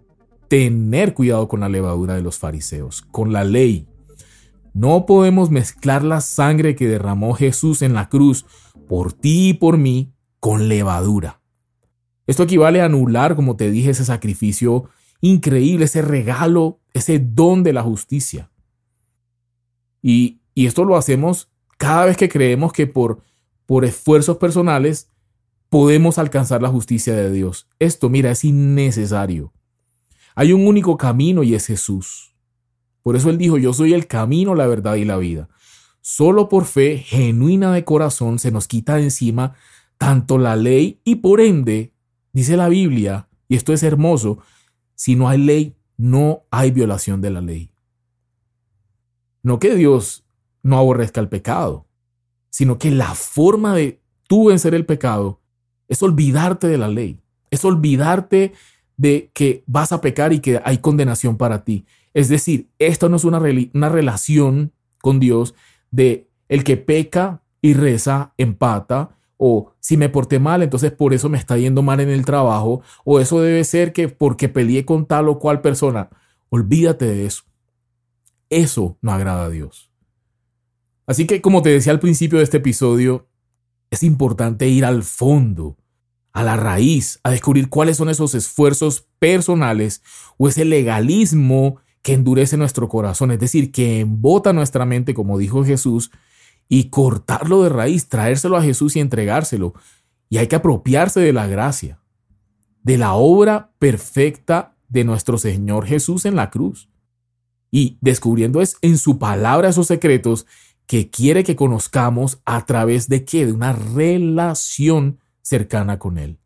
tener 0.48 1.14
cuidado 1.14 1.46
con 1.46 1.60
la 1.60 1.68
levadura 1.68 2.16
de 2.16 2.22
los 2.22 2.40
fariseos, 2.40 3.02
con 3.02 3.32
la 3.32 3.44
ley. 3.44 3.86
No 4.74 5.06
podemos 5.06 5.52
mezclar 5.52 6.02
la 6.02 6.20
sangre 6.20 6.74
que 6.74 6.88
derramó 6.88 7.34
Jesús 7.34 7.80
en 7.80 7.94
la 7.94 8.08
cruz 8.08 8.44
por 8.88 9.12
ti 9.12 9.50
y 9.50 9.54
por 9.54 9.78
mí 9.78 10.12
con 10.40 10.66
levadura. 10.66 11.40
Esto 12.26 12.42
equivale 12.42 12.80
a 12.80 12.86
anular, 12.86 13.36
como 13.36 13.54
te 13.54 13.70
dije, 13.70 13.90
ese 13.90 14.04
sacrificio 14.04 14.88
increíble, 15.20 15.84
ese 15.84 16.02
regalo, 16.02 16.80
ese 16.94 17.20
don 17.20 17.62
de 17.62 17.74
la 17.74 17.84
justicia. 17.84 18.50
Y, 20.02 20.40
esto 20.54 20.84
lo 20.84 20.96
hacemos 20.96 21.48
cada 21.78 22.04
vez 22.04 22.18
que 22.18 22.28
creemos 22.28 22.74
que 22.74 22.86
por, 22.86 23.22
por 23.64 23.86
esfuerzos 23.86 24.36
personales 24.36 25.08
podemos 25.70 26.18
alcanzar 26.18 26.60
la 26.60 26.68
justicia 26.68 27.14
de 27.14 27.32
Dios. 27.32 27.68
Esto, 27.78 28.10
mira, 28.10 28.30
es 28.30 28.44
innecesario. 28.44 29.54
Hay 30.34 30.52
un 30.52 30.66
único 30.66 30.98
camino 30.98 31.42
y 31.42 31.54
es 31.54 31.66
Jesús. 31.66 32.34
Por 33.02 33.16
eso 33.16 33.30
él 33.30 33.38
dijo, 33.38 33.56
yo 33.56 33.72
soy 33.72 33.94
el 33.94 34.06
camino, 34.06 34.54
la 34.54 34.66
verdad 34.66 34.96
y 34.96 35.06
la 35.06 35.16
vida. 35.16 35.48
Solo 36.02 36.48
por 36.48 36.66
fe 36.66 36.98
genuina 36.98 37.72
de 37.72 37.84
corazón 37.84 38.38
se 38.38 38.50
nos 38.50 38.68
quita 38.68 38.96
de 38.96 39.04
encima 39.04 39.54
tanto 39.96 40.36
la 40.36 40.56
ley 40.56 41.00
y 41.04 41.16
por 41.16 41.40
ende, 41.40 41.92
dice 42.32 42.56
la 42.56 42.68
Biblia, 42.68 43.28
y 43.48 43.54
esto 43.54 43.72
es 43.72 43.82
hermoso, 43.82 44.38
si 44.96 45.14
no 45.14 45.28
hay 45.28 45.38
ley, 45.38 45.76
no 45.96 46.42
hay 46.50 46.72
violación 46.72 47.20
de 47.20 47.30
la 47.30 47.40
ley. 47.40 47.71
No 49.42 49.58
que 49.58 49.74
Dios 49.74 50.24
no 50.62 50.78
aborrezca 50.78 51.20
el 51.20 51.28
pecado, 51.28 51.86
sino 52.50 52.78
que 52.78 52.90
la 52.90 53.14
forma 53.14 53.74
de 53.74 54.00
tú 54.28 54.48
vencer 54.48 54.74
el 54.74 54.86
pecado 54.86 55.40
es 55.88 56.02
olvidarte 56.02 56.68
de 56.68 56.78
la 56.78 56.88
ley, 56.88 57.20
es 57.50 57.64
olvidarte 57.64 58.52
de 58.96 59.30
que 59.34 59.64
vas 59.66 59.92
a 59.92 60.00
pecar 60.00 60.32
y 60.32 60.40
que 60.40 60.60
hay 60.64 60.78
condenación 60.78 61.36
para 61.36 61.64
ti. 61.64 61.84
Es 62.14 62.28
decir, 62.28 62.68
esto 62.78 63.08
no 63.08 63.16
es 63.16 63.24
una, 63.24 63.40
una 63.74 63.88
relación 63.88 64.72
con 65.00 65.18
Dios 65.18 65.54
de 65.90 66.28
el 66.48 66.64
que 66.64 66.76
peca 66.76 67.42
y 67.60 67.74
reza 67.74 68.34
empata, 68.36 69.16
o 69.36 69.72
si 69.80 69.96
me 69.96 70.08
porté 70.08 70.38
mal, 70.38 70.62
entonces 70.62 70.92
por 70.92 71.14
eso 71.14 71.28
me 71.28 71.38
está 71.38 71.56
yendo 71.56 71.82
mal 71.82 72.00
en 72.00 72.10
el 72.10 72.24
trabajo, 72.24 72.82
o 73.04 73.18
eso 73.18 73.40
debe 73.40 73.64
ser 73.64 73.92
que 73.92 74.08
porque 74.08 74.48
peleé 74.48 74.84
con 74.84 75.06
tal 75.06 75.28
o 75.28 75.38
cual 75.38 75.60
persona. 75.60 76.10
Olvídate 76.48 77.06
de 77.06 77.26
eso. 77.26 77.42
Eso 78.52 78.98
no 79.00 79.12
agrada 79.12 79.46
a 79.46 79.48
Dios. 79.48 79.90
Así 81.06 81.26
que, 81.26 81.40
como 81.40 81.62
te 81.62 81.70
decía 81.70 81.90
al 81.90 82.00
principio 82.00 82.36
de 82.36 82.44
este 82.44 82.58
episodio, 82.58 83.26
es 83.90 84.02
importante 84.02 84.68
ir 84.68 84.84
al 84.84 85.04
fondo, 85.04 85.78
a 86.34 86.42
la 86.42 86.58
raíz, 86.58 87.18
a 87.22 87.30
descubrir 87.30 87.70
cuáles 87.70 87.96
son 87.96 88.10
esos 88.10 88.34
esfuerzos 88.34 89.08
personales 89.18 90.02
o 90.36 90.48
ese 90.48 90.66
legalismo 90.66 91.78
que 92.02 92.12
endurece 92.12 92.58
nuestro 92.58 92.90
corazón, 92.90 93.30
es 93.30 93.40
decir, 93.40 93.72
que 93.72 94.00
embota 94.00 94.52
nuestra 94.52 94.84
mente, 94.84 95.14
como 95.14 95.38
dijo 95.38 95.64
Jesús, 95.64 96.10
y 96.68 96.90
cortarlo 96.90 97.62
de 97.62 97.70
raíz, 97.70 98.08
traérselo 98.08 98.58
a 98.58 98.62
Jesús 98.62 98.96
y 98.96 99.00
entregárselo. 99.00 99.72
Y 100.28 100.36
hay 100.36 100.46
que 100.46 100.56
apropiarse 100.56 101.20
de 101.20 101.32
la 101.32 101.46
gracia, 101.46 102.02
de 102.82 102.98
la 102.98 103.14
obra 103.14 103.72
perfecta 103.78 104.76
de 104.90 105.04
nuestro 105.04 105.38
Señor 105.38 105.86
Jesús 105.86 106.26
en 106.26 106.36
la 106.36 106.50
cruz 106.50 106.91
y 107.72 107.98
descubriendo 108.02 108.60
es 108.60 108.76
en 108.82 108.98
su 108.98 109.18
palabra 109.18 109.70
esos 109.70 109.88
secretos 109.88 110.46
que 110.86 111.08
quiere 111.10 111.42
que 111.42 111.56
conozcamos 111.56 112.42
a 112.44 112.66
través 112.66 113.08
de 113.08 113.24
qué? 113.24 113.46
De 113.46 113.52
una 113.52 113.72
relación 113.72 115.18
cercana 115.40 115.98
con 115.98 116.18
Él. 116.18 116.38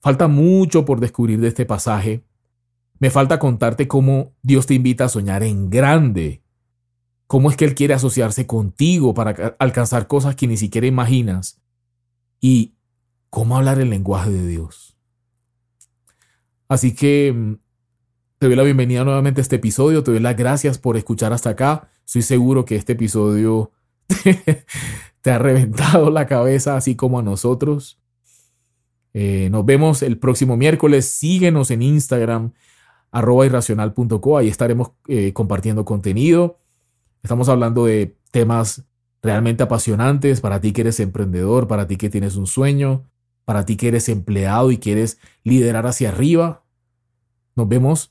Falta 0.00 0.26
mucho 0.26 0.84
por 0.84 0.98
descubrir 0.98 1.40
de 1.40 1.48
este 1.48 1.66
pasaje. 1.66 2.24
Me 2.98 3.10
falta 3.10 3.38
contarte 3.38 3.86
cómo 3.86 4.32
Dios 4.42 4.66
te 4.66 4.74
invita 4.74 5.04
a 5.04 5.08
soñar 5.08 5.44
en 5.44 5.70
grande. 5.70 6.42
Cómo 7.28 7.48
es 7.48 7.56
que 7.56 7.64
Él 7.64 7.76
quiere 7.76 7.94
asociarse 7.94 8.46
contigo 8.48 9.14
para 9.14 9.54
alcanzar 9.60 10.08
cosas 10.08 10.34
que 10.34 10.48
ni 10.48 10.56
siquiera 10.56 10.88
imaginas. 10.88 11.60
Y 12.40 12.74
cómo 13.28 13.56
hablar 13.56 13.78
el 13.78 13.90
lenguaje 13.90 14.30
de 14.30 14.48
Dios. 14.48 14.96
Así 16.66 16.94
que 16.94 17.32
mm, 17.32 17.54
te 18.40 18.46
doy 18.46 18.56
la 18.56 18.62
bienvenida 18.62 19.04
nuevamente 19.04 19.42
a 19.42 19.42
este 19.42 19.56
episodio, 19.56 20.02
te 20.02 20.12
doy 20.12 20.20
las 20.20 20.34
gracias 20.34 20.78
por 20.78 20.96
escuchar 20.96 21.34
hasta 21.34 21.50
acá. 21.50 21.90
Estoy 22.06 22.22
seguro 22.22 22.64
que 22.64 22.74
este 22.74 22.94
episodio 22.94 23.70
te 25.20 25.30
ha 25.30 25.38
reventado 25.38 26.08
la 26.08 26.26
cabeza 26.26 26.74
así 26.74 26.96
como 26.96 27.18
a 27.18 27.22
nosotros. 27.22 27.98
Eh, 29.12 29.50
nos 29.50 29.66
vemos 29.66 30.02
el 30.02 30.16
próximo 30.16 30.56
miércoles. 30.56 31.04
Síguenos 31.04 31.70
en 31.70 31.82
Instagram, 31.82 32.52
arroba 33.10 33.44
irracional.co. 33.44 34.38
Ahí 34.38 34.48
estaremos 34.48 34.92
eh, 35.06 35.34
compartiendo 35.34 35.84
contenido. 35.84 36.56
Estamos 37.22 37.50
hablando 37.50 37.84
de 37.84 38.16
temas 38.30 38.86
realmente 39.22 39.64
apasionantes 39.64 40.40
para 40.40 40.62
ti 40.62 40.72
que 40.72 40.80
eres 40.80 40.98
emprendedor, 41.00 41.68
para 41.68 41.86
ti 41.86 41.98
que 41.98 42.08
tienes 42.08 42.36
un 42.36 42.46
sueño, 42.46 43.04
para 43.44 43.66
ti 43.66 43.76
que 43.76 43.88
eres 43.88 44.08
empleado 44.08 44.70
y 44.70 44.78
quieres 44.78 45.18
liderar 45.44 45.86
hacia 45.86 46.08
arriba. 46.08 46.64
Nos 47.54 47.68
vemos 47.68 48.10